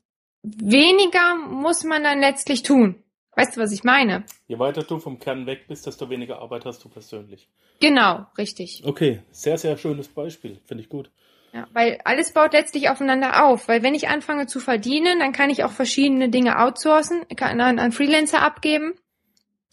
weniger 0.43 1.35
muss 1.35 1.83
man 1.83 2.03
dann 2.03 2.19
letztlich 2.19 2.63
tun. 2.63 3.03
Weißt 3.35 3.57
du, 3.57 3.61
was 3.61 3.71
ich 3.71 3.83
meine? 3.83 4.23
Je 4.47 4.59
weiter 4.59 4.83
du 4.83 4.99
vom 4.99 5.19
Kern 5.19 5.45
weg 5.45 5.65
bist, 5.67 5.85
desto 5.85 6.09
weniger 6.09 6.39
Arbeit 6.39 6.65
hast 6.65 6.83
du 6.83 6.89
persönlich. 6.89 7.49
Genau, 7.79 8.25
richtig. 8.37 8.83
Okay, 8.85 9.21
sehr, 9.31 9.57
sehr 9.57 9.77
schönes 9.77 10.07
Beispiel. 10.07 10.59
Finde 10.65 10.83
ich 10.83 10.89
gut. 10.89 11.09
Ja, 11.53 11.67
weil 11.73 11.99
alles 12.03 12.33
baut 12.33 12.53
letztlich 12.53 12.89
aufeinander 12.89 13.45
auf. 13.45 13.67
Weil 13.67 13.81
wenn 13.81 13.95
ich 13.95 14.09
anfange 14.09 14.45
zu 14.47 14.59
verdienen, 14.59 15.19
dann 15.19 15.31
kann 15.31 15.49
ich 15.49 15.63
auch 15.63 15.71
verschiedene 15.71 16.29
Dinge 16.29 16.59
outsourcen, 16.59 17.25
kann 17.35 17.59
an, 17.61 17.79
an 17.79 17.91
Freelancer 17.91 18.41
abgeben 18.41 18.93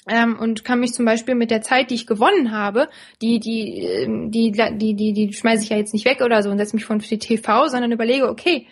ähm, 0.08 0.38
und 0.38 0.64
kann 0.64 0.80
mich 0.80 0.92
zum 0.92 1.04
Beispiel 1.04 1.34
mit 1.34 1.50
der 1.50 1.62
Zeit, 1.62 1.90
die 1.90 1.94
ich 1.94 2.06
gewonnen 2.06 2.52
habe, 2.52 2.88
die 3.22 3.40
die 3.40 3.80
ähm, 3.80 4.30
die 4.30 4.52
die 4.52 4.94
die 4.94 5.12
die 5.12 5.32
schmeiße 5.32 5.64
ich 5.64 5.70
ja 5.70 5.76
jetzt 5.76 5.92
nicht 5.92 6.06
weg 6.06 6.20
oder 6.22 6.42
so 6.42 6.50
und 6.50 6.58
setze 6.58 6.76
mich 6.76 6.84
von 6.84 7.00
TV, 7.00 7.68
sondern 7.68 7.92
überlege, 7.92 8.28
okay, 8.28 8.66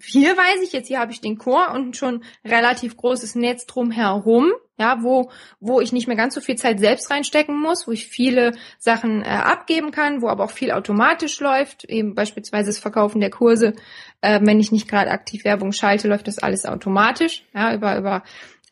hier 0.00 0.36
weiß 0.36 0.62
ich 0.62 0.72
jetzt, 0.72 0.88
hier 0.88 1.00
habe 1.00 1.12
ich 1.12 1.20
den 1.20 1.38
Chor 1.38 1.72
und 1.74 1.96
schon 1.96 2.22
relativ 2.44 2.96
großes 2.96 3.34
Netz 3.34 3.66
drumherum, 3.66 4.52
ja, 4.78 5.02
wo, 5.02 5.30
wo 5.58 5.80
ich 5.80 5.92
nicht 5.92 6.06
mehr 6.06 6.16
ganz 6.16 6.36
so 6.36 6.40
viel 6.40 6.54
Zeit 6.54 6.78
selbst 6.78 7.10
reinstecken 7.10 7.60
muss, 7.60 7.88
wo 7.88 7.90
ich 7.90 8.06
viele 8.06 8.52
Sachen 8.78 9.22
äh, 9.22 9.28
abgeben 9.28 9.90
kann, 9.90 10.22
wo 10.22 10.28
aber 10.28 10.44
auch 10.44 10.52
viel 10.52 10.70
automatisch 10.70 11.40
läuft, 11.40 11.84
eben 11.84 12.14
beispielsweise 12.14 12.68
das 12.68 12.78
Verkaufen 12.78 13.20
der 13.20 13.30
Kurse, 13.30 13.74
äh, 14.20 14.38
wenn 14.40 14.60
ich 14.60 14.70
nicht 14.70 14.88
gerade 14.88 15.10
aktiv 15.10 15.44
Werbung 15.44 15.72
schalte, 15.72 16.06
läuft 16.06 16.28
das 16.28 16.38
alles 16.38 16.64
automatisch, 16.64 17.44
ja, 17.52 17.74
über, 17.74 17.98
über 17.98 18.22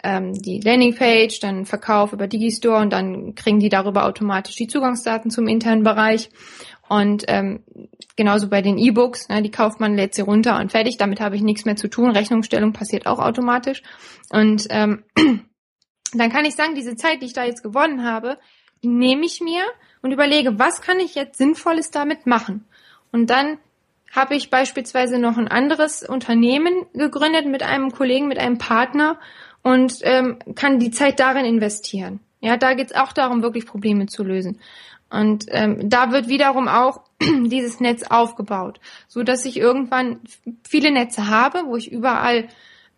ähm, 0.02 0.34
die 0.34 0.60
Landingpage, 0.60 1.40
dann 1.40 1.66
Verkauf 1.66 2.12
über 2.12 2.26
Digistore 2.26 2.80
und 2.80 2.92
dann 2.92 3.34
kriegen 3.34 3.60
die 3.60 3.68
darüber 3.68 4.04
automatisch 4.04 4.56
die 4.56 4.66
Zugangsdaten 4.66 5.30
zum 5.30 5.48
internen 5.48 5.82
Bereich. 5.82 6.30
Und 6.88 7.24
ähm, 7.28 7.64
genauso 8.14 8.48
bei 8.48 8.62
den 8.62 8.78
E-Books, 8.78 9.28
ne, 9.28 9.42
die 9.42 9.50
kauft 9.50 9.80
man, 9.80 9.96
lädt 9.96 10.14
sie 10.14 10.22
runter 10.22 10.58
und 10.60 10.70
fertig. 10.70 10.98
Damit 10.98 11.20
habe 11.20 11.36
ich 11.36 11.42
nichts 11.42 11.64
mehr 11.64 11.76
zu 11.76 11.88
tun. 11.88 12.10
Rechnungsstellung 12.10 12.72
passiert 12.72 13.06
auch 13.06 13.18
automatisch. 13.18 13.82
Und 14.30 14.66
ähm, 14.70 15.02
dann 16.12 16.30
kann 16.30 16.44
ich 16.44 16.54
sagen, 16.54 16.74
diese 16.74 16.96
Zeit, 16.96 17.22
die 17.22 17.26
ich 17.26 17.32
da 17.32 17.44
jetzt 17.44 17.62
gewonnen 17.62 18.04
habe, 18.04 18.38
die 18.82 18.88
nehme 18.88 19.24
ich 19.24 19.40
mir 19.40 19.64
und 20.02 20.12
überlege, 20.12 20.58
was 20.58 20.80
kann 20.80 21.00
ich 21.00 21.14
jetzt 21.14 21.38
Sinnvolles 21.38 21.90
damit 21.90 22.26
machen. 22.26 22.66
Und 23.10 23.30
dann 23.30 23.58
habe 24.14 24.34
ich 24.34 24.50
beispielsweise 24.50 25.18
noch 25.18 25.36
ein 25.36 25.48
anderes 25.48 26.02
Unternehmen 26.02 26.86
gegründet 26.94 27.46
mit 27.46 27.62
einem 27.62 27.90
Kollegen, 27.90 28.28
mit 28.28 28.38
einem 28.38 28.58
Partner 28.58 29.18
und 29.66 29.98
ähm, 30.02 30.38
kann 30.54 30.78
die 30.78 30.92
Zeit 30.92 31.18
darin 31.18 31.44
investieren. 31.44 32.20
Ja, 32.38 32.56
da 32.56 32.74
geht 32.74 32.92
es 32.92 32.96
auch 32.96 33.12
darum, 33.12 33.42
wirklich 33.42 33.66
Probleme 33.66 34.06
zu 34.06 34.22
lösen. 34.22 34.60
Und 35.10 35.46
ähm, 35.48 35.90
da 35.90 36.12
wird 36.12 36.28
wiederum 36.28 36.68
auch 36.68 37.00
dieses 37.20 37.80
Netz 37.80 38.04
aufgebaut, 38.04 38.78
so 39.08 39.24
dass 39.24 39.44
ich 39.44 39.56
irgendwann 39.56 40.20
viele 40.62 40.92
Netze 40.92 41.26
habe, 41.26 41.64
wo 41.66 41.76
ich 41.76 41.90
überall 41.90 42.46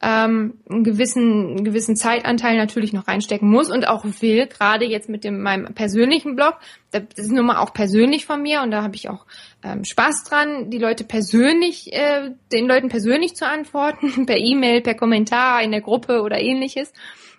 ähm, 0.00 0.60
einen 0.68 0.84
gewissen, 0.84 1.48
einen 1.48 1.64
gewissen 1.64 1.96
Zeitanteil 1.96 2.56
natürlich 2.56 2.92
noch 2.92 3.08
reinstecken 3.08 3.50
muss 3.50 3.70
und 3.70 3.88
auch 3.88 4.04
will, 4.20 4.46
gerade 4.46 4.84
jetzt 4.84 5.08
mit 5.08 5.24
dem 5.24 5.42
meinem 5.42 5.74
persönlichen 5.74 6.36
Blog, 6.36 6.54
das 6.92 7.02
ist 7.16 7.32
nun 7.32 7.46
mal 7.46 7.58
auch 7.58 7.72
persönlich 7.72 8.24
von 8.24 8.40
mir 8.40 8.62
und 8.62 8.70
da 8.70 8.82
habe 8.82 8.94
ich 8.94 9.08
auch 9.08 9.26
ähm, 9.64 9.84
Spaß 9.84 10.24
dran, 10.24 10.70
die 10.70 10.78
Leute 10.78 11.04
persönlich, 11.04 11.92
äh, 11.92 12.30
den 12.52 12.66
Leuten 12.66 12.88
persönlich 12.88 13.34
zu 13.34 13.46
antworten, 13.46 14.26
per 14.26 14.36
E-Mail, 14.36 14.82
per 14.82 14.94
Kommentar 14.94 15.62
in 15.62 15.72
der 15.72 15.80
Gruppe 15.80 16.22
oder 16.22 16.38
ähnliches. 16.40 16.92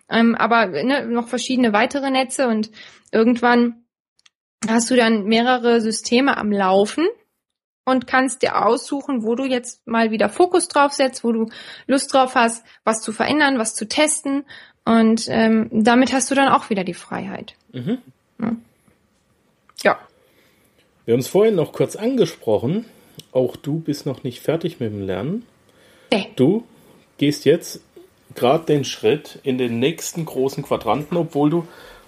Ähm, 0.09 0.35
aber 0.35 0.67
ne, 0.67 1.05
noch 1.05 1.27
verschiedene 1.29 1.71
weitere 1.71 2.11
Netze 2.11 2.47
und 2.47 2.71
irgendwann 3.11 3.85
hast 4.67 4.91
du 4.91 4.95
dann 4.95 5.25
mehrere 5.25 5.79
Systeme 5.79 6.35
am 6.35 6.51
Laufen 6.51 7.07
und 7.89 8.07
kannst 8.07 8.41
dir 8.41 8.65
aussuchen, 8.65 9.23
wo 9.23 9.35
du 9.35 9.45
jetzt 9.45 9.85
mal 9.87 10.11
wieder 10.11 10.29
Fokus 10.29 10.67
drauf 10.67 10.93
setzt, 10.93 11.23
wo 11.23 11.31
du 11.31 11.49
Lust 11.87 12.13
drauf 12.13 12.35
hast, 12.35 12.65
was 12.83 13.01
zu 13.01 13.11
verändern, 13.11 13.59
was 13.59 13.75
zu 13.75 13.87
testen. 13.87 14.45
Und 14.85 15.27
ähm, 15.29 15.69
damit 15.71 16.13
hast 16.13 16.31
du 16.31 16.35
dann 16.35 16.49
auch 16.49 16.69
wieder 16.69 16.83
die 16.83 16.93
Freiheit. 16.93 17.55
Mhm. 17.71 17.99
Ja. 18.39 18.55
ja. 19.83 19.99
Wir 21.05 21.13
haben 21.13 21.21
es 21.21 21.27
vorhin 21.27 21.55
noch 21.55 21.73
kurz 21.73 21.95
angesprochen. 21.95 22.85
Auch 23.31 23.55
du 23.55 23.79
bist 23.79 24.05
noch 24.05 24.23
nicht 24.23 24.39
fertig 24.39 24.79
mit 24.79 24.91
dem 24.91 25.05
Lernen. 25.05 25.45
Nee. 26.11 26.29
Du 26.35 26.63
gehst 27.17 27.45
jetzt 27.45 27.81
gerade 28.35 28.65
den 28.65 28.85
Schritt 28.85 29.39
in 29.43 29.57
den 29.57 29.79
nächsten 29.79 30.25
großen 30.25 30.63
Quadranten, 30.63 31.17
obwohl 31.17 31.49
du 31.49 31.67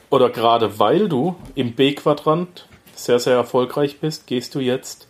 oder 0.09 0.29
gerade 0.29 0.79
weil 0.79 1.07
du 1.07 1.35
im 1.55 1.73
B-Quadrant 1.73 2.67
sehr, 2.95 3.19
sehr 3.19 3.35
erfolgreich 3.35 3.99
bist, 3.99 4.27
gehst 4.27 4.55
du 4.55 4.59
jetzt 4.59 5.07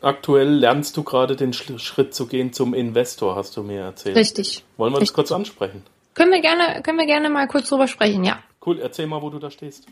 aktuell 0.00 0.48
lernst 0.48 0.96
du 0.96 1.02
gerade 1.02 1.36
den 1.36 1.52
Schritt 1.52 2.14
zu 2.14 2.26
gehen 2.26 2.52
zum 2.52 2.74
Investor, 2.74 3.36
hast 3.36 3.56
du 3.56 3.62
mir 3.62 3.80
erzählt. 3.80 4.16
Richtig. 4.16 4.64
Wollen 4.76 4.92
wir 4.92 4.98
Richtig. 4.98 5.10
das 5.10 5.14
kurz 5.14 5.32
ansprechen? 5.32 5.82
Können 6.14 6.32
wir 6.32 6.40
gerne, 6.40 6.82
können 6.82 6.98
wir 6.98 7.06
gerne 7.06 7.30
mal 7.30 7.46
kurz 7.46 7.68
drüber 7.68 7.86
sprechen, 7.86 8.24
ja. 8.24 8.38
Cool, 8.64 8.80
erzähl 8.80 9.06
mal, 9.06 9.22
wo 9.22 9.30
du 9.30 9.38
da 9.38 9.50
stehst. 9.50 9.86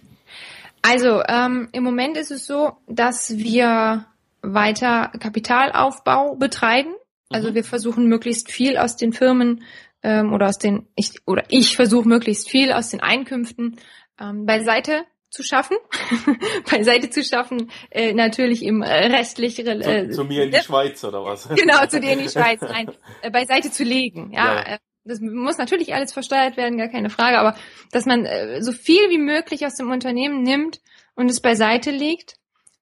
Also, 0.83 1.23
ähm, 1.29 1.69
im 1.73 1.85
Moment 1.85 2.17
ist 2.17 2.31
es 2.31 2.47
so, 2.47 2.73
dass 2.87 3.37
wir 3.37 4.07
weiter 4.43 5.11
Kapitalaufbau 5.19 6.37
betreiben. 6.37 6.95
Also 7.31 7.51
mhm. 7.51 7.55
wir 7.55 7.65
versuchen 7.65 8.07
möglichst 8.07 8.51
viel 8.51 8.77
aus 8.77 8.97
den 8.97 9.13
Firmen 9.13 9.65
ähm, 10.03 10.33
oder 10.33 10.49
aus 10.49 10.59
den 10.59 10.87
ich 10.95 11.13
oder 11.27 11.45
ich 11.49 11.77
versuche 11.77 12.09
möglichst 12.09 12.49
viel 12.49 12.73
aus 12.73 12.91
den 12.91 13.01
Einkünften 13.01 13.77
ähm, 14.21 14.47
beiseite 14.47 15.05
zu 15.31 15.43
schaffen, 15.43 15.77
beiseite 16.71 17.11
zu 17.11 17.23
schaffen, 17.23 17.71
äh, 17.91 18.13
natürlich 18.13 18.63
im 18.63 18.83
äh, 18.83 19.07
restlich 19.07 19.59
äh, 19.59 20.09
zu, 20.09 20.11
zu, 20.11 20.25
mir 20.25 20.45
in 20.45 20.51
die 20.51 20.59
Schweiz 20.59 21.03
oder 21.05 21.25
was? 21.25 21.49
genau, 21.55 21.85
zu 21.87 22.01
dir 22.01 22.13
in 22.13 22.21
die 22.21 22.29
Schweiz, 22.29 22.61
nein, 22.61 22.91
äh, 23.23 23.31
beiseite 23.31 23.71
zu 23.71 23.85
legen. 23.85 24.33
Ja, 24.33 24.55
ja. 24.55 24.63
Äh, 24.63 24.79
das 25.05 25.21
muss 25.21 25.57
natürlich 25.57 25.95
alles 25.95 26.13
versteuert 26.13 26.57
werden, 26.57 26.79
gar 26.79 26.89
keine 26.89 27.11
Frage, 27.11 27.39
aber 27.39 27.57
dass 27.93 28.07
man 28.07 28.25
äh, 28.25 28.61
so 28.61 28.73
viel 28.73 29.09
wie 29.09 29.19
möglich 29.19 29.65
aus 29.65 29.77
dem 29.77 29.91
Unternehmen 29.91 30.43
nimmt 30.43 30.81
und 31.15 31.31
es 31.31 31.41
beiseite 31.41 31.91
legt, 31.91 32.35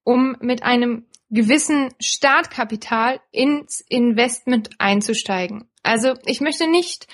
um 0.05 0.37
mit 0.41 0.63
einem 0.63 1.07
gewissen 1.31 1.93
Startkapital 2.01 3.21
ins 3.31 3.81
Investment 3.89 4.71
einzusteigen. 4.79 5.69
Also 5.83 6.15
ich 6.25 6.41
möchte 6.41 6.71
nicht 6.71 7.09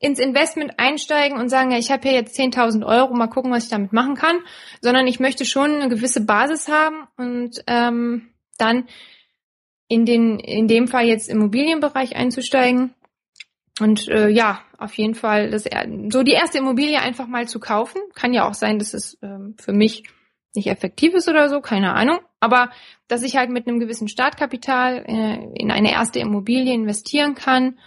ins 0.00 0.18
Investment 0.18 0.72
einsteigen 0.78 1.38
und 1.38 1.50
sagen, 1.50 1.70
ja, 1.70 1.78
ich 1.78 1.92
habe 1.92 2.08
hier 2.08 2.16
jetzt 2.16 2.38
10.000 2.38 2.84
Euro, 2.84 3.14
mal 3.14 3.28
gucken, 3.28 3.52
was 3.52 3.64
ich 3.64 3.70
damit 3.70 3.92
machen 3.92 4.14
kann, 4.14 4.38
sondern 4.80 5.06
ich 5.06 5.20
möchte 5.20 5.44
schon 5.44 5.72
eine 5.72 5.88
gewisse 5.88 6.24
Basis 6.24 6.68
haben 6.68 7.06
und 7.18 7.62
ähm, 7.66 8.30
dann 8.56 8.88
in 9.88 10.06
den 10.06 10.38
in 10.38 10.68
dem 10.68 10.88
Fall 10.88 11.06
jetzt 11.06 11.28
Immobilienbereich 11.28 12.16
einzusteigen 12.16 12.94
und 13.78 14.08
äh, 14.08 14.28
ja, 14.28 14.62
auf 14.78 14.94
jeden 14.94 15.14
Fall 15.14 15.50
das 15.50 15.64
so 16.08 16.22
die 16.22 16.32
erste 16.32 16.58
Immobilie 16.58 17.00
einfach 17.00 17.26
mal 17.26 17.46
zu 17.46 17.60
kaufen. 17.60 18.00
Kann 18.14 18.32
ja 18.32 18.48
auch 18.48 18.54
sein, 18.54 18.78
dass 18.78 18.94
es 18.94 19.18
ähm, 19.22 19.54
für 19.58 19.72
mich 19.72 20.04
nicht 20.54 20.68
effektiv 20.68 21.14
ist 21.14 21.28
oder 21.28 21.48
so, 21.48 21.60
keine 21.60 21.92
Ahnung. 21.94 22.18
Aber 22.40 22.70
dass 23.08 23.22
ich 23.22 23.36
halt 23.36 23.50
mit 23.50 23.68
einem 23.68 23.80
gewissen 23.80 24.08
Startkapital 24.08 25.04
äh, 25.06 25.60
in 25.60 25.70
eine 25.70 25.92
erste 25.92 26.20
Immobilie 26.20 26.72
investieren 26.72 27.34
kann 27.34 27.78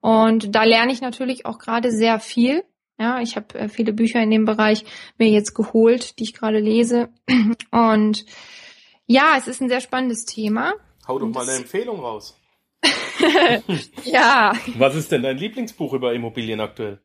und 0.00 0.54
da 0.54 0.64
lerne 0.64 0.92
ich 0.92 1.00
natürlich 1.00 1.46
auch 1.46 1.58
gerade 1.58 1.90
sehr 1.90 2.20
viel. 2.20 2.64
Ja, 2.98 3.20
ich 3.20 3.36
habe 3.36 3.58
äh, 3.58 3.68
viele 3.68 3.92
Bücher 3.92 4.22
in 4.22 4.30
dem 4.30 4.44
Bereich 4.44 4.84
mir 5.16 5.28
jetzt 5.28 5.54
geholt, 5.54 6.18
die 6.18 6.24
ich 6.24 6.34
gerade 6.34 6.58
lese. 6.58 7.08
Und 7.70 8.26
ja, 9.06 9.36
es 9.38 9.48
ist 9.48 9.62
ein 9.62 9.70
sehr 9.70 9.80
spannendes 9.80 10.26
Thema. 10.26 10.74
Hau 11.08 11.18
doch 11.18 11.28
mal 11.28 11.48
eine 11.48 11.56
Empfehlung 11.56 12.00
raus. 12.00 12.38
ja. 14.04 14.52
Was 14.76 14.94
ist 14.96 15.10
denn 15.12 15.22
dein 15.22 15.38
Lieblingsbuch 15.38 15.94
über 15.94 16.12
Immobilien 16.12 16.60
aktuell? 16.60 17.00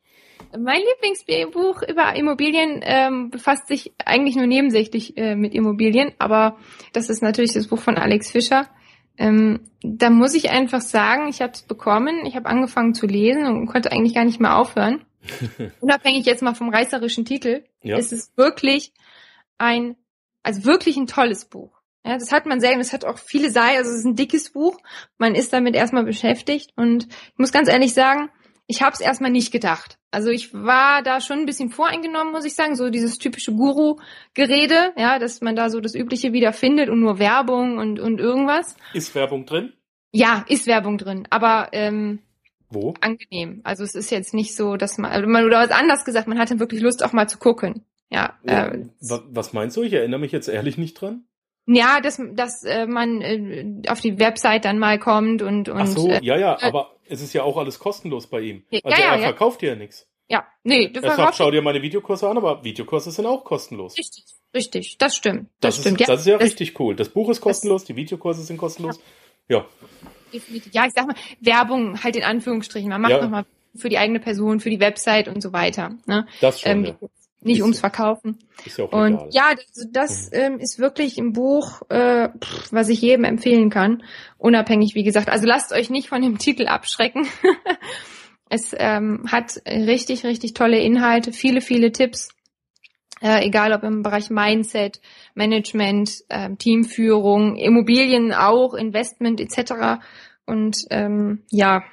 Mein 0.57 0.81
Lieblingsbuch 0.81 1.81
über 1.83 2.15
Immobilien 2.15 2.81
ähm, 2.83 3.29
befasst 3.29 3.67
sich 3.67 3.93
eigentlich 4.03 4.35
nur 4.35 4.47
nebensächlich 4.47 5.17
äh, 5.17 5.35
mit 5.35 5.53
Immobilien, 5.53 6.13
aber 6.19 6.57
das 6.93 7.09
ist 7.09 7.21
natürlich 7.21 7.53
das 7.53 7.67
Buch 7.67 7.79
von 7.79 7.97
Alex 7.97 8.31
Fischer. 8.31 8.69
Ähm, 9.17 9.61
da 9.81 10.09
muss 10.09 10.33
ich 10.33 10.49
einfach 10.49 10.81
sagen, 10.81 11.27
ich 11.29 11.41
habe 11.41 11.53
es 11.53 11.61
bekommen, 11.61 12.25
ich 12.25 12.35
habe 12.35 12.47
angefangen 12.47 12.93
zu 12.93 13.05
lesen 13.05 13.45
und 13.45 13.67
konnte 13.67 13.91
eigentlich 13.91 14.15
gar 14.15 14.25
nicht 14.25 14.39
mehr 14.39 14.57
aufhören. 14.57 15.05
Unabhängig 15.79 16.25
jetzt 16.25 16.43
mal 16.43 16.53
vom 16.53 16.69
reißerischen 16.69 17.25
Titel, 17.25 17.63
ja. 17.81 17.97
ist 17.97 18.13
es 18.13 18.31
wirklich 18.35 18.93
ein, 19.57 19.95
also 20.43 20.65
wirklich 20.65 20.97
ein 20.97 21.07
tolles 21.07 21.45
Buch. 21.45 21.71
Ja, 22.05 22.17
das 22.17 22.31
hat 22.31 22.45
man 22.45 22.59
selten, 22.59 22.81
es 22.81 22.93
hat 22.93 23.03
auch 23.03 23.17
viele 23.17 23.49
Seiten, 23.49 23.77
also 23.77 23.89
es 23.89 23.99
ist 23.99 24.05
ein 24.05 24.15
dickes 24.15 24.51
Buch, 24.51 24.77
man 25.17 25.33
ist 25.33 25.53
damit 25.53 25.75
erstmal 25.75 26.03
beschäftigt 26.03 26.71
und 26.75 27.07
ich 27.07 27.37
muss 27.37 27.51
ganz 27.51 27.67
ehrlich 27.67 27.93
sagen, 27.95 28.29
ich 28.67 28.81
habe 28.81 28.93
es 28.93 28.99
erstmal 28.99 29.31
nicht 29.31 29.51
gedacht. 29.51 29.97
Also 30.11 30.29
ich 30.29 30.53
war 30.53 31.03
da 31.03 31.21
schon 31.21 31.39
ein 31.39 31.45
bisschen 31.45 31.69
voreingenommen, 31.69 32.31
muss 32.31 32.45
ich 32.45 32.55
sagen, 32.55 32.75
so 32.75 32.89
dieses 32.89 33.17
typische 33.17 33.53
Guru-Gerede, 33.53 34.93
ja, 34.97 35.19
dass 35.19 35.41
man 35.41 35.55
da 35.55 35.69
so 35.69 35.81
das 35.81 35.93
Übliche 35.93 36.33
wieder 36.33 36.53
findet 36.53 36.89
und 36.89 36.99
nur 36.99 37.19
Werbung 37.19 37.77
und, 37.77 37.99
und 37.99 38.19
irgendwas. 38.19 38.75
Ist 38.93 39.13
Werbung 39.13 39.45
drin? 39.45 39.73
Ja, 40.11 40.45
ist 40.47 40.67
Werbung 40.67 40.97
drin, 40.97 41.27
aber 41.29 41.69
ähm, 41.73 42.19
wo? 42.69 42.93
Angenehm. 43.01 43.61
Also 43.63 43.83
es 43.83 43.93
ist 43.93 44.09
jetzt 44.09 44.33
nicht 44.33 44.55
so, 44.55 44.77
dass 44.77 44.97
man, 44.97 45.11
also 45.11 45.27
man 45.27 45.45
oder 45.45 45.59
was 45.59 45.71
anders 45.71 46.05
gesagt, 46.05 46.27
man 46.27 46.39
hatte 46.39 46.59
wirklich 46.59 46.81
Lust 46.81 47.03
auch 47.03 47.13
mal 47.13 47.27
zu 47.27 47.37
gucken. 47.37 47.83
Ja. 48.09 48.37
ja 48.43 48.67
äh, 48.67 48.85
was 48.99 49.53
meinst 49.53 49.77
du? 49.77 49.83
Ich 49.83 49.93
erinnere 49.93 50.19
mich 50.19 50.31
jetzt 50.31 50.47
ehrlich 50.47 50.77
nicht 50.77 50.99
dran. 50.99 51.25
Ja, 51.67 51.99
dass, 51.99 52.21
dass 52.33 52.63
äh, 52.63 52.85
man 52.85 53.21
äh, 53.21 53.89
auf 53.89 53.99
die 53.99 54.19
Website 54.19 54.65
dann 54.65 54.77
mal 54.77 54.99
kommt 54.99 55.41
und 55.41 55.67
und. 55.67 55.81
Ach 55.81 55.87
so, 55.87 56.09
äh, 56.09 56.23
ja, 56.23 56.37
ja, 56.37 56.57
aber 56.61 56.94
es 57.07 57.21
ist 57.21 57.33
ja 57.33 57.43
auch 57.43 57.57
alles 57.57 57.79
kostenlos 57.79 58.27
bei 58.27 58.41
ihm. 58.41 58.63
Also 58.83 59.01
ja, 59.01 59.07
ja, 59.07 59.15
er 59.15 59.19
verkauft 59.23 59.61
ja 59.61 59.75
nichts. 59.75 60.07
Ja, 60.27 60.45
nee, 60.63 60.87
du 60.89 61.01
Er 61.01 61.15
sagt, 61.15 61.35
schau 61.35 61.51
dir 61.51 61.61
meine 61.61 61.81
Videokurse 61.81 62.27
an, 62.27 62.37
aber 62.37 62.63
Videokurse 62.63 63.11
sind 63.11 63.25
auch 63.27 63.43
kostenlos. 63.43 63.97
richtig, 63.97 64.23
richtig, 64.55 64.97
das 64.97 65.15
stimmt. 65.15 65.49
Das, 65.59 65.75
Das, 65.75 65.83
stimmt, 65.83 66.01
ist, 66.01 66.07
das 66.09 66.21
ist 66.21 66.27
ja 66.27 66.37
das- 66.37 66.45
richtig 66.47 66.79
cool. 66.79 66.95
Das 66.95 67.09
Buch 67.09 67.29
ist 67.29 67.41
kostenlos, 67.41 67.83
die 67.85 67.95
Videokurse 67.95 68.41
sind 68.43 68.57
kostenlos. 68.57 68.99
Ja, 69.47 69.65
definitiv. 70.33 70.73
Ja, 70.73 70.85
ich 70.87 70.93
sag 70.93 71.05
mal, 71.05 71.15
Werbung 71.41 72.03
halt 72.03 72.15
in 72.15 72.23
Anführungsstrichen. 72.23 72.89
Man 72.89 73.01
macht 73.01 73.11
Ja. 73.11 73.21
nochmal 73.21 73.45
für 73.75 73.89
die 73.89 73.97
eigene 73.99 74.19
Person, 74.19 74.59
für 74.59 74.69
die 74.71 74.79
Website 74.79 75.27
und 75.27 75.41
so 75.41 75.53
weiter. 75.53 75.91
Ne? 76.07 76.25
das 76.41 76.61
schon. 76.61 76.71
Ähm, 76.71 76.85
ja. 76.85 77.07
Nicht 77.41 77.57
Ist 77.57 77.63
ums. 77.63 77.79
Verkaufen. 77.79 78.39
Ist 78.65 78.77
ja 78.77 78.85
auch 78.85 78.91
Und 78.91 79.11
legal. 79.11 79.29
ja, 79.31 79.43
das, 79.53 79.87
das 79.91 80.29
ähm, 80.33 80.59
ist 80.59 80.79
wirklich 80.79 81.17
ein 81.19 81.33
Buch, 81.33 81.81
äh, 81.89 82.29
pff, 82.29 82.71
was 82.71 82.89
ich 82.89 83.01
jedem 83.01 83.23
empfehlen 83.23 83.69
kann. 83.69 84.03
Unabhängig, 84.37 84.95
wie 84.95 85.03
gesagt. 85.03 85.29
Also 85.29 85.45
lasst 85.45 85.71
euch 85.71 85.89
nicht 85.89 86.09
von 86.09 86.21
dem 86.21 86.37
Titel 86.39 86.67
abschrecken. 86.67 87.27
es 88.49 88.75
ähm, 88.77 89.25
hat 89.31 89.61
richtig, 89.67 90.25
richtig 90.25 90.53
tolle 90.53 90.79
Inhalte, 90.79 91.31
viele, 91.33 91.61
viele 91.61 91.91
Tipps. 91.91 92.29
Äh, 93.21 93.45
egal 93.45 93.73
ob 93.73 93.83
im 93.83 94.01
Bereich 94.03 94.29
Mindset, 94.29 94.99
Management, 95.35 96.23
ähm, 96.29 96.57
Teamführung, 96.57 97.55
Immobilien 97.55 98.33
auch, 98.33 98.73
Investment 98.73 99.39
etc. 99.39 100.01
Und 100.45 100.77
ähm, 100.89 101.43
ja, 101.49 101.83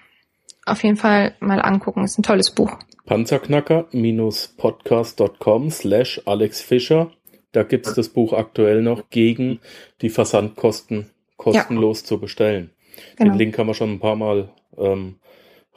auf 0.66 0.82
jeden 0.82 0.96
Fall 0.96 1.36
mal 1.40 1.60
angucken. 1.60 2.04
Ist 2.04 2.18
ein 2.18 2.22
tolles 2.24 2.50
Buch. 2.50 2.76
Panzerknacker-podcast.com 3.06 5.70
slash 5.70 6.20
Alex 6.24 6.60
Fischer. 6.60 7.10
Da 7.52 7.62
gibt's 7.64 7.94
das 7.94 8.08
Buch 8.08 8.32
aktuell 8.32 8.82
noch 8.82 9.10
gegen 9.10 9.60
die 10.00 10.10
Versandkosten 10.10 11.10
kostenlos 11.36 12.04
zu 12.04 12.18
bestellen. 12.18 12.70
Genau. 13.16 13.32
Den 13.32 13.38
Link 13.38 13.58
haben 13.58 13.66
wir 13.66 13.74
schon 13.74 13.92
ein 13.92 14.00
paar 14.00 14.16
Mal 14.16 14.48
ähm, 14.78 15.16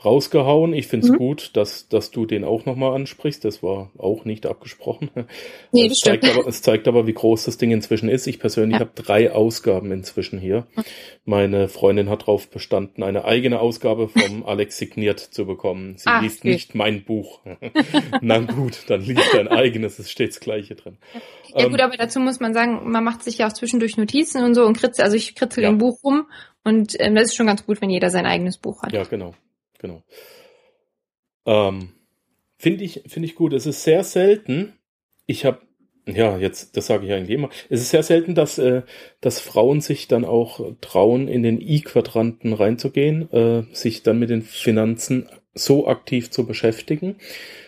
rausgehauen. 0.03 0.73
Ich 0.73 0.87
finde 0.87 1.05
es 1.07 1.11
Mhm. 1.13 1.17
gut, 1.17 1.51
dass, 1.55 1.87
dass 1.87 2.11
du 2.11 2.25
den 2.25 2.43
auch 2.43 2.65
nochmal 2.65 2.93
ansprichst. 2.95 3.45
Das 3.45 3.63
war 3.63 3.91
auch 3.97 4.25
nicht 4.25 4.45
abgesprochen. 4.45 5.09
Nee, 5.71 5.83
es, 5.85 5.89
das 5.93 5.99
zeigt 5.99 6.25
stimmt. 6.25 6.39
aber, 6.39 6.47
es 6.49 6.61
zeigt 6.61 6.87
aber, 6.87 7.07
wie 7.07 7.13
groß 7.13 7.45
das 7.45 7.57
Ding 7.57 7.71
inzwischen 7.71 8.09
ist. 8.09 8.27
Ich 8.27 8.39
persönlich 8.39 8.75
Ja. 8.75 8.81
habe 8.81 8.91
drei 8.95 9.31
Ausgaben 9.31 9.91
inzwischen 9.91 10.39
hier. 10.39 10.67
Meine 11.23 11.67
Freundin 11.69 12.09
hat 12.09 12.23
darauf 12.23 12.49
bestanden, 12.49 13.03
eine 13.03 13.25
eigene 13.25 13.59
Ausgabe 13.59 14.09
vom 14.09 14.43
Alex 14.45 14.77
signiert 14.77 15.19
zu 15.19 15.45
bekommen. 15.45 15.95
Sie 15.97 16.03
Ach, 16.07 16.21
liest 16.21 16.37
süß. 16.41 16.43
nicht 16.45 16.75
mein 16.75 17.03
Buch. 17.03 17.39
Na 18.21 18.39
gut, 18.39 18.83
dann 18.87 19.01
liest 19.01 19.33
dein 19.33 19.47
eigenes. 19.47 19.97
Es 19.99 20.11
steht 20.11 20.29
das 20.29 20.39
Gleiche 20.39 20.75
drin. 20.75 20.97
Ja 21.53 21.65
Ähm, 21.65 21.71
gut, 21.71 21.81
aber 21.81 21.95
dazu 21.97 22.19
muss 22.19 22.39
man 22.39 22.53
sagen, 22.53 22.89
man 22.89 23.03
macht 23.03 23.23
sich 23.23 23.37
ja 23.37 23.47
auch 23.47 23.53
zwischendurch 23.53 23.97
Notizen 23.97 24.43
und 24.43 24.55
so 24.55 24.65
und 24.65 24.77
kritzel, 24.77 25.03
also 25.03 25.15
ich 25.15 25.35
kritzel 25.35 25.63
Ja. 25.63 25.69
im 25.69 25.77
Buch 25.77 26.03
rum 26.03 26.27
und 26.63 26.95
ähm, 26.99 27.15
das 27.15 27.25
ist 27.25 27.35
schon 27.35 27.47
ganz 27.47 27.65
gut, 27.65 27.81
wenn 27.81 27.89
jeder 27.89 28.09
sein 28.09 28.25
eigenes 28.25 28.57
Buch 28.57 28.81
hat. 28.83 28.91
Ja, 28.93 29.03
genau, 29.03 29.33
genau. 29.85 30.03
Ähm, 31.45 31.89
finde 32.57 32.83
ich, 32.83 33.03
finde 33.07 33.27
ich 33.27 33.35
gut. 33.35 33.53
Es 33.53 33.65
ist 33.65 33.83
sehr 33.83 34.03
selten. 34.03 34.73
Ich 35.25 35.45
habe, 35.45 35.61
ja, 36.07 36.37
jetzt, 36.37 36.77
das 36.77 36.87
sage 36.87 37.05
ich 37.05 37.13
eigentlich 37.13 37.35
immer. 37.35 37.49
Es 37.69 37.81
ist 37.81 37.89
sehr 37.89 38.03
selten, 38.03 38.35
dass, 38.35 38.57
äh, 38.57 38.83
dass 39.21 39.39
Frauen 39.39 39.81
sich 39.81 40.07
dann 40.07 40.25
auch 40.25 40.59
trauen, 40.81 41.27
in 41.27 41.43
den 41.43 41.61
I-Quadranten 41.61 42.53
reinzugehen, 42.53 43.31
äh, 43.31 43.63
sich 43.73 44.03
dann 44.03 44.19
mit 44.19 44.29
den 44.29 44.41
Finanzen 44.41 45.29
so 45.53 45.87
aktiv 45.87 46.31
zu 46.31 46.45
beschäftigen. 46.45 47.15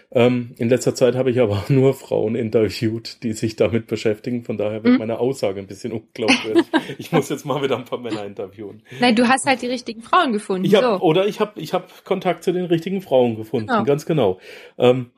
Ähm, 0.09 0.55
in 0.57 0.69
letzter 0.69 0.95
Zeit 0.95 1.15
habe 1.15 1.31
ich 1.31 1.39
aber 1.41 1.65
nur 1.69 1.93
Frauen 1.93 2.35
interviewt, 2.35 3.23
die 3.23 3.33
sich 3.33 3.55
damit 3.57 3.87
beschäftigen. 3.87 4.43
Von 4.45 4.57
daher 4.57 4.83
wird 4.83 4.93
Mhm. 4.93 4.99
meine 4.99 5.19
Aussage 5.19 5.59
ein 5.59 5.67
bisschen 5.67 5.91
unglaubwürdig. 5.91 6.65
ich 6.97 7.11
muss 7.11 7.27
jetzt 7.29 7.45
mal 7.45 7.61
wieder 7.61 7.77
ein 7.77 7.83
paar 7.85 7.99
Männer 7.99 8.25
interviewen. 8.25 8.81
Nein, 9.01 9.15
du 9.15 9.27
hast 9.27 9.45
halt 9.45 9.61
die 9.61 9.67
richtigen 9.67 10.01
Frauen 10.01 10.31
gefunden. 10.31 10.63
Ich 10.65 10.75
hab, 10.75 10.83
so. 10.83 11.05
Oder 11.05 11.27
ich 11.27 11.39
habe 11.41 11.59
ich 11.59 11.73
hab 11.73 12.05
Kontakt 12.05 12.43
zu 12.43 12.53
den 12.53 12.65
richtigen 12.65 13.01
Frauen 13.01 13.35
gefunden, 13.35 13.67
Genau. 13.67 13.83
ganz 13.83 14.05
genau. 14.05 14.39
Ähm, 14.77 15.11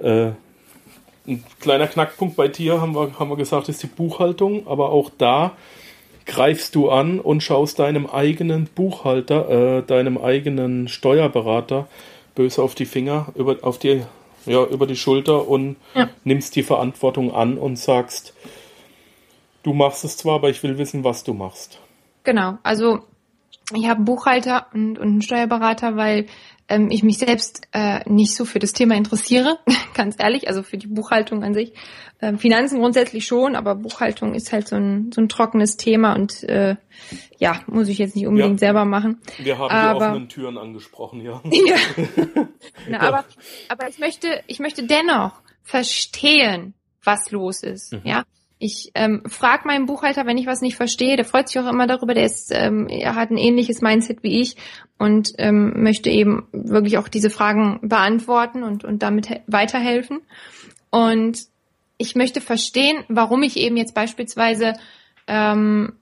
äh, 0.00 0.32
ein 1.26 1.44
kleiner 1.60 1.86
Knackpunkt 1.86 2.36
bei 2.36 2.48
dir, 2.48 2.80
haben 2.80 2.94
wir, 2.94 3.18
haben 3.18 3.28
wir 3.30 3.36
gesagt, 3.36 3.68
ist 3.68 3.82
die 3.82 3.86
Buchhaltung, 3.86 4.66
aber 4.66 4.90
auch 4.90 5.10
da 5.16 5.56
greifst 6.26 6.74
du 6.74 6.90
an 6.90 7.20
und 7.20 7.42
schaust 7.42 7.78
deinem 7.78 8.06
eigenen 8.06 8.68
Buchhalter, 8.74 9.78
äh, 9.78 9.82
deinem 9.82 10.18
eigenen 10.18 10.88
Steuerberater 10.88 11.88
böse 12.34 12.62
auf 12.62 12.74
die 12.74 12.84
Finger, 12.86 13.32
über, 13.34 13.56
auf 13.62 13.78
die, 13.78 14.02
ja, 14.48 14.64
über 14.64 14.86
die 14.86 14.96
Schulter 14.96 15.46
und 15.48 15.76
Ja. 15.94 16.08
nimmst 16.24 16.56
die 16.56 16.62
Verantwortung 16.62 17.32
an 17.34 17.58
und 17.58 17.78
sagst, 17.78 18.34
du 19.62 19.72
machst 19.72 20.04
es 20.04 20.16
zwar, 20.16 20.36
aber 20.36 20.50
ich 20.50 20.62
will 20.62 20.78
wissen, 20.78 21.04
was 21.04 21.24
du 21.24 21.34
machst. 21.34 21.78
Genau, 22.24 22.58
also 22.62 23.00
ich 23.74 23.84
habe 23.84 23.96
einen 23.96 24.04
Buchhalter 24.04 24.66
und, 24.72 24.98
und 24.98 25.06
einen 25.08 25.22
Steuerberater, 25.22 25.96
weil 25.96 26.26
ähm, 26.68 26.90
ich 26.90 27.02
mich 27.02 27.18
selbst 27.18 27.66
äh, 27.72 28.00
nicht 28.08 28.34
so 28.34 28.44
für 28.44 28.58
das 28.58 28.72
Thema 28.72 28.94
interessiere, 28.94 29.58
ganz 29.94 30.16
ehrlich, 30.18 30.48
also 30.48 30.62
für 30.62 30.76
die 30.78 30.86
Buchhaltung 30.86 31.42
an 31.42 31.54
sich. 31.54 31.72
Ähm, 32.20 32.38
Finanzen 32.38 32.80
grundsätzlich 32.80 33.26
schon, 33.26 33.54
aber 33.54 33.76
Buchhaltung 33.76 34.34
ist 34.34 34.52
halt 34.52 34.66
so 34.68 34.76
ein, 34.76 35.12
so 35.12 35.20
ein 35.20 35.28
trockenes 35.28 35.76
Thema 35.76 36.14
und 36.14 36.42
äh, 36.44 36.76
ja, 37.38 37.60
muss 37.68 37.88
ich 37.88 37.98
jetzt 37.98 38.16
nicht 38.16 38.26
unbedingt 38.26 38.60
Ja. 38.60 38.66
selber 38.68 38.84
machen. 38.84 39.20
Wir 39.38 39.56
haben 39.58 39.70
Aber- 39.70 39.98
die 39.98 40.04
offenen 40.10 40.28
Türen 40.28 40.58
angesprochen, 40.58 41.20
ja. 41.20 41.40
Ja. 41.50 41.76
Na, 42.88 43.00
aber, 43.00 43.24
aber 43.68 43.88
ich 43.88 43.98
möchte, 43.98 44.42
ich 44.48 44.58
möchte 44.58 44.84
dennoch 44.84 45.40
verstehen, 45.62 46.74
was 47.04 47.30
los 47.30 47.62
ist. 47.62 47.92
Mhm. 47.92 48.00
Ja. 48.04 48.24
Ich 48.60 48.90
ähm, 48.94 49.22
frage 49.26 49.68
meinen 49.68 49.86
Buchhalter, 49.86 50.26
wenn 50.26 50.36
ich 50.36 50.46
was 50.46 50.62
nicht 50.62 50.76
verstehe, 50.76 51.16
der 51.16 51.24
freut 51.24 51.48
sich 51.48 51.60
auch 51.60 51.70
immer 51.70 51.86
darüber, 51.86 52.12
der 52.12 52.24
ist, 52.24 52.50
ähm, 52.52 52.88
er 52.88 53.14
hat 53.14 53.30
ein 53.30 53.36
ähnliches 53.36 53.80
Mindset 53.80 54.22
wie 54.24 54.40
ich 54.40 54.56
und 54.98 55.32
ähm, 55.38 55.82
möchte 55.82 56.10
eben 56.10 56.48
wirklich 56.52 56.98
auch 56.98 57.06
diese 57.06 57.30
Fragen 57.30 57.78
beantworten 57.82 58.64
und, 58.64 58.84
und 58.84 59.02
damit 59.02 59.28
he- 59.28 59.40
weiterhelfen. 59.46 60.20
Und 60.90 61.38
ich 61.98 62.16
möchte 62.16 62.40
verstehen, 62.40 63.04
warum 63.08 63.42
ich 63.44 63.56
eben 63.56 63.76
jetzt 63.76 63.94
beispielsweise 63.94 64.74
ähm, 65.28 65.92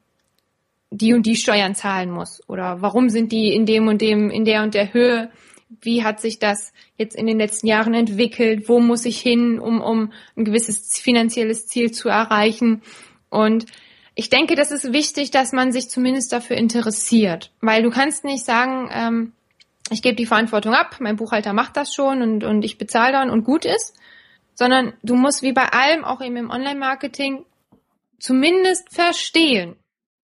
die 0.90 1.12
und 1.12 1.27
die 1.27 1.37
Steuern 1.37 1.75
zahlen 1.75 2.11
muss 2.11 2.40
oder 2.49 2.81
warum 2.81 3.11
sind 3.11 3.33
die 3.33 3.55
in 3.55 3.66
dem 3.66 3.88
und 3.88 4.01
dem, 4.01 4.31
in 4.31 4.45
der 4.47 4.62
und 4.62 4.73
der 4.73 4.95
Höhe, 4.95 5.31
wie 5.68 6.05
hat 6.05 6.20
sich 6.20 6.38
das 6.38 6.72
jetzt 6.96 7.16
in 7.16 7.26
den 7.26 7.38
letzten 7.38 7.66
Jahren 7.66 7.94
entwickelt, 7.94 8.68
wo 8.68 8.81
muss 8.81 9.05
ich 9.05 9.20
hin, 9.20 9.59
um, 9.59 9.81
um 9.81 10.12
ein 10.37 10.44
gewisses 10.44 10.98
finanzielles 10.98 11.66
Ziel 11.66 11.90
zu 11.90 12.09
erreichen. 12.09 12.83
Und 13.31 13.66
ich 14.14 14.31
denke, 14.31 14.55
das 14.55 14.70
ist 14.70 14.92
wichtig, 14.92 15.31
dass 15.31 15.52
man 15.52 15.72
sich 15.72 15.90
zumindest 15.90 16.33
dafür 16.33 16.57
interessiert, 16.57 17.52
weil 17.61 17.83
du 17.83 17.90
kannst 17.90 18.24
nicht 18.24 18.44
sagen, 18.44 18.88
ähm, 18.92 19.33
ich 19.90 20.02
gebe 20.02 20.16
die 20.16 20.26
Verantwortung 20.26 20.74
ab, 20.74 20.96
mein 21.00 21.16
Buchhalter 21.16 21.52
macht 21.52 21.76
das 21.76 21.94
schon 21.94 22.22
und, 22.22 22.44
und 22.44 22.64
ich 22.64 22.79
bezahle 22.79 23.12
dann 23.12 23.31
und 23.31 23.44
gut 23.44 23.64
ist, 23.64 23.94
sondern 24.55 24.94
du 25.02 25.14
musst 25.14 25.42
wie 25.42 25.52
bei 25.52 25.68
allem, 25.68 26.05
auch 26.05 26.20
eben 26.20 26.37
im 26.37 26.50
Online-Marketing, 26.50 27.44
zumindest 28.18 28.92
verstehen, 28.92 29.76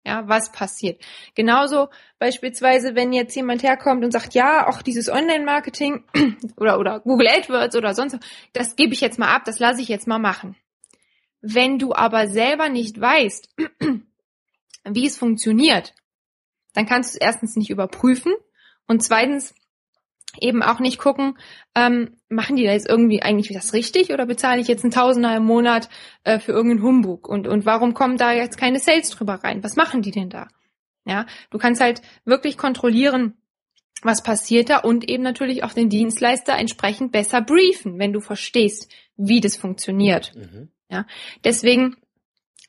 ja, 0.05 0.29
was 0.29 0.51
passiert. 0.51 1.01
Genauso 1.35 1.89
beispielsweise, 2.19 2.95
wenn 2.95 3.13
jetzt 3.13 3.37
jemand 3.37 3.63
herkommt 3.63 4.05
und 4.05 4.11
sagt, 4.11 4.35
ja, 4.35 4.69
auch 4.69 4.83
dieses 4.83 5.09
Online-Marketing 5.09 6.05
oder, 6.57 6.79
oder 6.79 7.01
Google 7.01 7.29
AdWords 7.29 7.77
oder 7.77 7.95
sonst, 7.95 8.19
das 8.53 8.77
gebe 8.77 8.95
ich 8.95 9.01
jetzt 9.01 9.19
mal 9.19 9.33
ab, 9.33 9.45
das 9.45 9.59
lasse 9.59 9.81
ich 9.81 9.89
jetzt 9.89 10.09
mal 10.09 10.19
machen. 10.19 10.57
Wenn 11.41 11.79
du 11.79 11.95
aber 11.95 12.29
selber 12.29 12.69
nicht 12.69 13.01
weißt, 13.01 13.55
wie 14.85 15.07
es 15.07 15.17
funktioniert, 15.17 15.95
dann 16.75 16.87
kannst 16.87 17.15
du 17.15 17.19
es 17.19 17.21
erstens 17.21 17.57
nicht 17.57 17.71
überprüfen 17.71 18.33
und 18.87 19.03
zweitens 19.03 19.55
eben 20.41 20.63
auch 20.63 20.81
nicht 20.81 20.99
gucken, 20.99 21.39
ähm, 21.75 22.17
machen 22.29 22.57
die 22.57 22.65
da 22.65 22.73
jetzt 22.73 22.89
irgendwie 22.89 23.23
eigentlich 23.23 23.55
das 23.55 23.73
richtig 23.73 24.13
oder 24.13 24.27
bezahle 24.27 24.61
ich 24.61 24.69
jetzt 24.69 24.85
einen 24.85 24.93
Tausender 24.93 25.37
im 25.37 25.45
Monat 25.45 25.89
äh, 26.25 26.39
für 26.39 26.53
irgendeinen 26.53 26.83
Humbug 26.83 27.29
und 27.29 27.47
und 27.47 27.67
warum 27.67 27.95
kommen 27.95 28.17
da 28.17 28.33
jetzt 28.33 28.57
keine 28.57 28.79
Sales 28.79 29.11
drüber 29.11 29.35
rein? 29.35 29.63
Was 29.63 29.77
machen 29.77 30.03
die 30.03 30.11
denn 30.11 30.31
da? 30.31 30.49
Ja, 31.05 31.27
du 31.51 31.59
kannst 31.59 31.81
halt 31.81 32.01
wirklich 32.25 32.57
kontrollieren, 32.57 33.35
was 34.03 34.23
passiert 34.23 34.71
da 34.71 34.79
und 34.79 35.09
eben 35.09 35.23
natürlich 35.23 35.65
auch 35.65 35.73
den 35.73 35.89
Dienstleister 35.89 36.57
entsprechend 36.57 37.13
besser 37.13 37.41
briefen, 37.43 37.99
wenn 37.99 38.13
du 38.13 38.21
verstehst, 38.21 38.91
wie 39.17 39.41
das 39.41 39.57
funktioniert. 39.57 40.33
Mhm. 40.35 40.71
Deswegen 41.45 41.97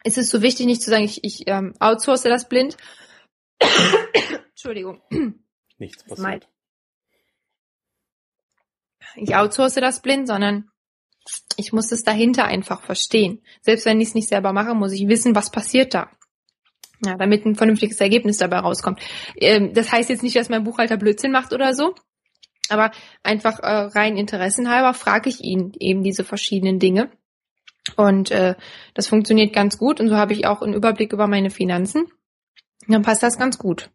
ist 0.04 0.18
es 0.18 0.30
so 0.30 0.42
wichtig, 0.42 0.66
nicht 0.66 0.82
zu 0.82 0.90
sagen, 0.90 1.04
ich, 1.04 1.24
ich 1.24 1.48
ähm, 1.48 1.74
outsource 1.80 2.24
das 2.24 2.48
blind. 2.48 2.78
Entschuldigung. 4.50 5.02
Nichts 5.78 6.04
passiert. 6.04 6.48
Ich 9.16 9.36
outsource 9.36 9.76
das 9.76 10.02
blind, 10.02 10.28
sondern 10.28 10.70
ich 11.58 11.72
muss 11.72 11.92
es 11.92 12.04
dahinter 12.04 12.46
einfach 12.46 12.82
verstehen. 12.82 13.42
Selbst 13.62 13.86
wenn 13.86 14.02
ich 14.02 14.10
es 14.10 14.16
nicht 14.16 14.28
selber 14.28 14.54
mache, 14.54 14.74
muss 14.76 14.92
ich 14.92 15.08
wissen, 15.08 15.36
was 15.36 15.52
passiert 15.52 15.94
da. 15.94 16.10
Ja, 17.06 17.16
damit 17.16 17.46
ein 17.46 17.56
vernünftiges 17.56 18.00
Ergebnis 18.00 18.38
dabei 18.38 18.60
rauskommt. 18.60 19.02
Ähm, 19.36 19.74
das 19.74 19.92
heißt 19.92 20.10
jetzt 20.10 20.24
nicht, 20.24 20.36
dass 20.36 20.50
mein 20.50 20.64
Buchhalter 20.64 20.98
Blödsinn 20.98 21.32
macht 21.32 21.54
oder 21.54 21.74
so, 21.74 21.96
aber 22.70 22.92
einfach 23.24 23.60
äh, 23.60 23.90
rein 23.98 24.16
interessenhalber 24.16 24.94
frage 24.94 25.30
ich 25.30 25.42
ihn 25.42 25.74
eben 25.80 26.04
diese 26.04 26.24
verschiedenen 26.24 26.80
Dinge. 26.80 27.12
Und 27.98 28.32
äh, 28.32 28.56
das 28.94 29.08
funktioniert 29.08 29.54
ganz 29.54 29.78
gut 29.78 30.00
und 30.00 30.08
so 30.08 30.16
habe 30.16 30.34
ich 30.34 30.46
auch 30.46 30.62
einen 30.62 30.74
Überblick 30.74 31.12
über 31.12 31.28
meine 31.28 31.50
Finanzen. 31.50 32.06
Dann 32.88 33.02
passt 33.02 33.24
das 33.24 33.38
ganz 33.38 33.58
gut. 33.58 33.90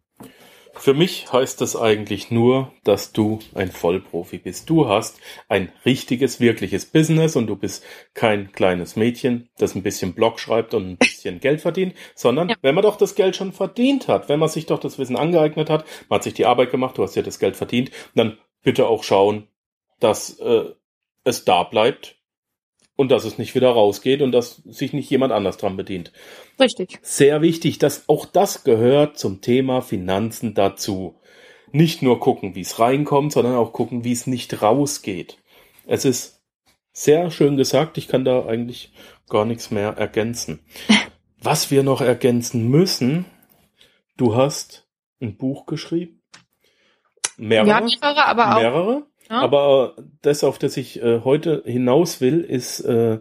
Für 0.79 0.95
mich 0.95 1.33
heißt 1.33 1.61
das 1.61 1.75
eigentlich 1.75 2.31
nur, 2.31 2.73
dass 2.85 3.13
du 3.13 3.41
ein 3.55 3.73
Vollprofi 3.73 4.39
bist. 4.39 4.71
Du 4.71 4.89
hast 4.89 5.21
ein 5.49 5.73
richtiges, 5.85 6.39
wirkliches 6.39 6.87
Business 6.87 7.35
und 7.35 7.49
du 7.49 7.57
bist 7.57 7.85
kein 8.15 8.53
kleines 8.53 8.95
Mädchen, 8.95 9.49
das 9.59 9.75
ein 9.75 9.83
bisschen 9.83 10.15
Blog 10.15 10.39
schreibt 10.39 10.75
und 10.75 10.91
ein 10.91 10.97
bisschen 10.97 11.41
Geld 11.41 11.61
verdient, 11.61 11.95
sondern 12.15 12.51
ja. 12.51 12.57
wenn 12.63 12.75
man 12.75 12.83
doch 12.83 12.97
das 12.97 13.17
Geld 13.17 13.35
schon 13.35 13.53
verdient 13.53 14.07
hat, 14.07 14.29
wenn 14.29 14.39
man 14.39 14.49
sich 14.49 14.67
doch 14.67 14.79
das 14.79 14.99
Wissen 14.99 15.17
angeeignet 15.17 15.69
hat, 15.69 15.85
man 16.09 16.19
hat 16.19 16.25
sich 16.25 16.35
die 16.35 16.47
Arbeit 16.47 16.71
gemacht, 16.71 16.97
du 16.97 17.03
hast 17.03 17.17
ja 17.17 17.23
das 17.23 17.39
Geld 17.41 17.57
verdient, 17.57 17.91
dann 18.15 18.39
bitte 18.63 18.87
auch 18.87 19.03
schauen, 19.03 19.49
dass 19.99 20.39
äh, 20.39 20.65
es 21.25 21.45
da 21.45 21.65
bleibt 21.65 22.18
und 22.99 23.13
dass 23.13 23.25
es 23.25 23.39
nicht 23.39 23.55
wieder 23.55 23.71
rausgeht 23.71 24.23
und 24.23 24.33
dass 24.33 24.57
sich 24.67 24.93
nicht 24.93 25.09
jemand 25.09 25.33
anders 25.33 25.57
dran 25.57 25.77
bedient. 25.77 26.11
Richtig. 26.59 26.99
Sehr 27.01 27.43
wichtig, 27.43 27.79
dass 27.79 28.09
auch 28.09 28.27
das 28.27 28.65
gehört 28.65 29.17
zum 29.17 29.41
Thema 29.41 29.83
Finanzen 29.83 30.55
dazu. 30.55 31.15
Nicht 31.71 32.03
nur 32.03 32.19
gucken, 32.19 32.57
wie 32.57 32.63
es 32.63 32.81
reinkommt, 32.81 33.33
sondern 33.33 33.55
auch 33.55 33.73
gucken, 33.73 34.03
wie 34.03 34.11
es 34.11 34.27
nicht 34.27 34.63
rausgeht. 34.63 35.39
Es 35.87 36.05
ist 36.05 36.43
sehr 36.93 37.31
schön 37.31 37.57
gesagt, 37.57 37.99
ich 37.99 38.09
kann 38.09 38.25
da 38.25 38.47
eigentlich 38.47 38.93
gar 39.29 39.45
nichts 39.45 39.71
mehr 39.71 39.91
ergänzen. 39.91 40.59
Was 41.41 41.71
wir 41.71 41.85
noch 41.85 42.01
ergänzen 42.01 42.69
müssen, 42.69 43.27
du 44.17 44.35
hast 44.35 44.89
ein 45.21 45.37
Buch 45.37 45.67
geschrieben. 45.67 46.21
Mehrere. 47.37 47.69
Ja, 47.69 47.81
mehrere, 47.81 48.27
aber 48.27 48.57
auch. 48.57 48.61
Mehrere. 48.61 49.07
Ja. 49.29 49.41
Aber 49.41 49.97
das, 50.23 50.45
auf 50.45 50.59
das 50.59 50.77
ich 50.77 51.03
äh, 51.03 51.21
heute 51.25 51.63
hinaus 51.67 52.21
will, 52.21 52.41
ist, 52.41 52.81
äh, 52.81 53.19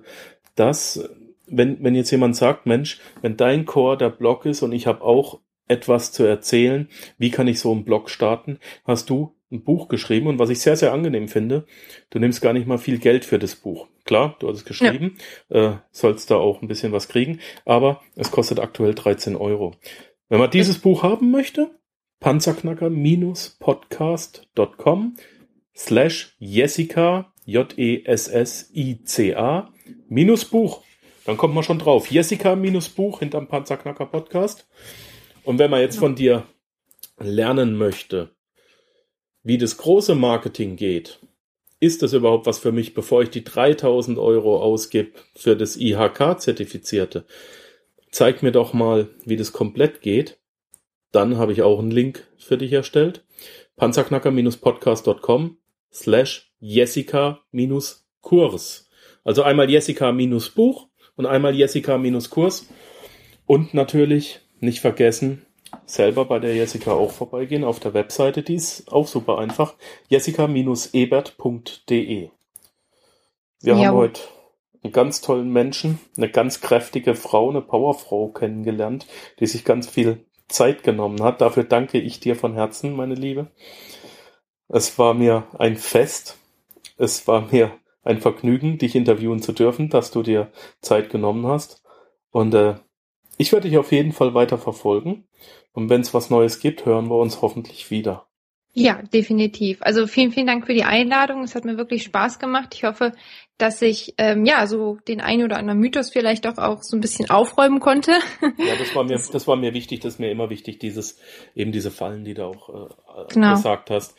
dass, 0.55 1.09
wenn, 1.47 1.83
wenn 1.83 1.95
jetzt 1.95 2.11
jemand 2.11 2.35
sagt, 2.35 2.65
Mensch, 2.65 2.99
wenn 3.21 3.37
dein 3.37 3.65
Core 3.65 3.97
der 3.97 4.09
Blog 4.09 4.45
ist 4.45 4.61
und 4.61 4.71
ich 4.71 4.87
habe 4.87 5.01
auch 5.01 5.39
etwas 5.67 6.11
zu 6.11 6.23
erzählen, 6.23 6.87
wie 7.17 7.31
kann 7.31 7.47
ich 7.47 7.59
so 7.59 7.71
einen 7.71 7.83
Blog 7.83 8.09
starten, 8.09 8.59
hast 8.85 9.09
du 9.09 9.33
ein 9.51 9.63
Buch 9.63 9.87
geschrieben 9.87 10.27
und 10.27 10.39
was 10.39 10.49
ich 10.49 10.59
sehr, 10.59 10.75
sehr 10.75 10.91
angenehm 10.91 11.27
finde, 11.27 11.65
du 12.09 12.19
nimmst 12.19 12.41
gar 12.41 12.53
nicht 12.53 12.67
mal 12.67 12.77
viel 12.77 12.99
Geld 12.99 13.25
für 13.25 13.39
das 13.39 13.55
Buch. 13.55 13.87
Klar, 14.03 14.35
du 14.39 14.47
hast 14.47 14.57
es 14.57 14.65
geschrieben, 14.65 15.17
ja. 15.49 15.73
äh, 15.73 15.77
sollst 15.91 16.31
da 16.31 16.35
auch 16.35 16.61
ein 16.61 16.67
bisschen 16.67 16.91
was 16.91 17.07
kriegen, 17.07 17.39
aber 17.65 18.01
es 18.15 18.31
kostet 18.31 18.59
aktuell 18.59 18.93
13 18.93 19.35
Euro. 19.35 19.73
Wenn 20.29 20.39
man 20.39 20.51
dieses 20.51 20.79
Buch 20.79 21.03
haben 21.03 21.31
möchte, 21.31 21.71
panzerknacker-podcast.com 22.19 25.15
slash 25.77 26.35
Jessica, 26.39 27.31
J-E-S-S-I-C-A, 27.45 28.03
minus 30.09 30.45
Buch. 30.45 30.81
Dann 31.25 31.37
kommt 31.37 31.53
man 31.53 31.63
schon 31.63 31.79
drauf. 31.79 32.09
Jessica 32.09 32.55
minus 32.55 32.89
Buch 32.89 33.19
hinterm 33.19 33.47
Panzerknacker 33.47 34.07
Podcast. 34.07 34.67
Und 35.43 35.59
wenn 35.59 35.69
man 35.69 35.81
jetzt 35.81 35.99
von 35.99 36.15
dir 36.15 36.47
lernen 37.19 37.77
möchte, 37.77 38.31
wie 39.43 39.57
das 39.57 39.77
große 39.77 40.15
Marketing 40.15 40.75
geht, 40.75 41.19
ist 41.79 42.01
das 42.01 42.13
überhaupt 42.13 42.47
was 42.47 42.57
für 42.59 42.71
mich, 42.71 42.93
bevor 42.95 43.21
ich 43.21 43.29
die 43.29 43.43
3000 43.43 44.17
Euro 44.17 44.61
ausgebe 44.61 45.11
für 45.35 45.55
das 45.55 45.77
IHK-Zertifizierte? 45.77 47.25
Zeig 48.09 48.41
mir 48.41 48.51
doch 48.51 48.73
mal, 48.73 49.09
wie 49.25 49.35
das 49.35 49.53
komplett 49.53 50.01
geht. 50.01 50.39
Dann 51.11 51.37
habe 51.37 51.51
ich 51.51 51.61
auch 51.61 51.77
einen 51.79 51.91
Link 51.91 52.27
für 52.37 52.57
dich 52.57 52.73
erstellt. 52.73 53.23
Panzerknacker-podcast.com 53.75 55.57
slash 55.93 56.51
Jessica-Kurs. 56.59 58.89
Also 59.23 59.43
einmal 59.43 59.69
Jessica-Buch 59.69 60.87
und 61.15 61.25
einmal 61.25 61.55
Jessica-Kurs. 61.55 62.67
Und 63.45 63.73
natürlich 63.73 64.41
nicht 64.59 64.81
vergessen, 64.81 65.45
selber 65.85 66.25
bei 66.25 66.39
der 66.39 66.53
Jessica 66.55 66.91
auch 66.91 67.11
vorbeigehen 67.11 67.63
auf 67.63 67.79
der 67.79 67.93
Webseite, 67.93 68.43
die 68.43 68.55
ist 68.55 68.91
auch 68.91 69.07
super 69.07 69.39
einfach, 69.39 69.75
jessica-ebert.de. 70.09 72.29
Wir 73.61 73.75
ja. 73.75 73.87
haben 73.87 73.95
heute 73.95 74.21
einen 74.83 74.93
ganz 74.93 75.21
tollen 75.21 75.51
Menschen, 75.51 75.99
eine 76.15 76.29
ganz 76.29 76.61
kräftige 76.61 77.15
Frau, 77.15 77.49
eine 77.49 77.61
Powerfrau 77.61 78.27
kennengelernt, 78.29 79.07
die 79.39 79.47
sich 79.47 79.65
ganz 79.65 79.89
viel 79.89 80.23
Zeit 80.47 80.83
genommen 80.83 81.23
hat. 81.23 81.41
Dafür 81.41 81.63
danke 81.63 81.99
ich 81.99 82.19
dir 82.19 82.35
von 82.35 82.53
Herzen, 82.53 82.95
meine 82.95 83.15
Liebe. 83.15 83.47
Es 84.69 84.97
war 84.99 85.13
mir 85.13 85.47
ein 85.57 85.77
Fest. 85.77 86.37
Es 86.97 87.27
war 87.27 87.47
mir 87.51 87.71
ein 88.03 88.19
Vergnügen, 88.19 88.77
dich 88.77 88.95
interviewen 88.95 89.41
zu 89.41 89.51
dürfen, 89.51 89.89
dass 89.89 90.11
du 90.11 90.23
dir 90.23 90.51
Zeit 90.81 91.09
genommen 91.09 91.45
hast. 91.47 91.83
Und 92.31 92.53
äh, 92.53 92.75
ich 93.37 93.51
werde 93.51 93.69
dich 93.69 93.77
auf 93.77 93.91
jeden 93.91 94.13
Fall 94.13 94.33
weiter 94.33 94.57
verfolgen. 94.57 95.27
Und 95.73 95.89
wenn 95.89 96.01
es 96.01 96.13
was 96.13 96.29
Neues 96.29 96.59
gibt, 96.59 96.85
hören 96.85 97.09
wir 97.09 97.17
uns 97.17 97.41
hoffentlich 97.41 97.91
wieder. 97.91 98.27
Ja, 98.73 99.01
definitiv. 99.01 99.79
Also 99.81 100.05
vielen, 100.05 100.31
vielen 100.31 100.45
Dank 100.45 100.67
für 100.67 100.73
die 100.73 100.83
Einladung. 100.83 101.43
Es 101.43 101.55
hat 101.55 101.65
mir 101.65 101.77
wirklich 101.77 102.03
Spaß 102.03 102.37
gemacht. 102.37 102.75
Ich 102.75 102.83
hoffe, 102.83 103.13
dass 103.57 103.81
ich 103.81 104.13
ähm, 104.19 104.45
ja 104.45 104.67
so 104.67 104.99
den 105.07 105.19
einen 105.19 105.43
oder 105.43 105.57
anderen 105.57 105.79
Mythos 105.79 106.11
vielleicht 106.11 106.45
doch 106.45 106.59
auch 106.59 106.83
so 106.83 106.95
ein 106.95 107.01
bisschen 107.01 107.29
aufräumen 107.31 107.79
konnte. 107.79 108.11
Ja, 108.41 108.75
das 108.77 108.93
war 108.95 109.03
mir, 109.03 109.19
das 109.31 109.47
war 109.47 109.55
mir 109.55 109.73
wichtig. 109.73 110.01
Das 110.01 110.13
ist 110.13 110.19
mir 110.19 110.29
immer 110.29 110.51
wichtig, 110.51 110.77
dieses 110.77 111.17
eben 111.55 111.71
diese 111.71 111.89
Fallen, 111.89 112.23
die 112.23 112.35
du 112.35 112.43
auch 112.45 112.69
äh, 112.69 113.33
genau. 113.33 113.55
gesagt 113.55 113.89
hast. 113.89 114.15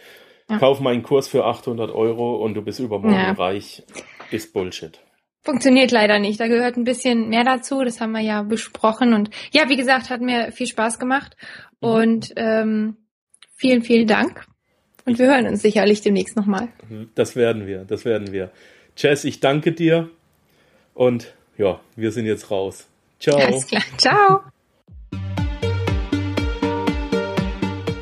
Ja. 0.49 0.59
Kauf 0.59 0.81
meinen 0.81 1.03
Kurs 1.03 1.29
für 1.29 1.45
800 1.45 1.91
Euro 1.91 2.37
und 2.37 2.55
du 2.55 2.63
bist 2.63 2.81
übermorgen 2.81 3.15
ja. 3.15 3.33
reich. 3.33 3.83
Ist 4.31 4.53
Bullshit. 4.53 4.99
Funktioniert 5.43 5.91
leider 5.91 6.19
nicht. 6.19 6.41
Da 6.41 6.49
gehört 6.49 6.77
ein 6.77 6.85
bisschen 6.85 7.29
mehr 7.29 7.45
dazu. 7.45 7.85
Das 7.85 8.01
haben 8.01 8.13
wir 8.13 8.21
ja 8.21 8.43
besprochen. 8.43 9.15
Und 9.15 9.31
ja, 9.53 9.69
wie 9.69 9.77
gesagt, 9.77 10.11
hat 10.11 10.21
mir 10.21 10.53
viel 10.53 10.67
Spaß 10.67 10.99
gemacht. 10.99 11.37
Mhm. 11.81 11.89
Und 11.89 12.33
ähm, 12.37 12.97
vielen, 13.55 13.83
vielen 13.83 14.07
Dank. 14.07 14.47
Und 15.05 15.19
wir 15.19 15.27
hören 15.27 15.47
uns 15.47 15.63
sicherlich 15.63 16.03
demnächst 16.03 16.37
nochmal. 16.37 16.69
Das 17.15 17.35
werden 17.35 17.67
wir, 17.67 17.85
das 17.85 18.05
werden 18.05 18.33
wir. 18.33 18.51
Jess, 18.97 19.25
ich 19.25 19.41
danke 19.41 19.73
dir. 19.73 20.11
Und 20.93 21.33
ja, 21.57 21.81
wir 21.97 22.13
sind 22.13 22.27
jetzt 22.27 22.51
raus. 22.51 22.87
Ciao. 23.19 23.39
Alles 23.39 23.67
klar. 23.67 23.83
Ciao. 23.97 24.43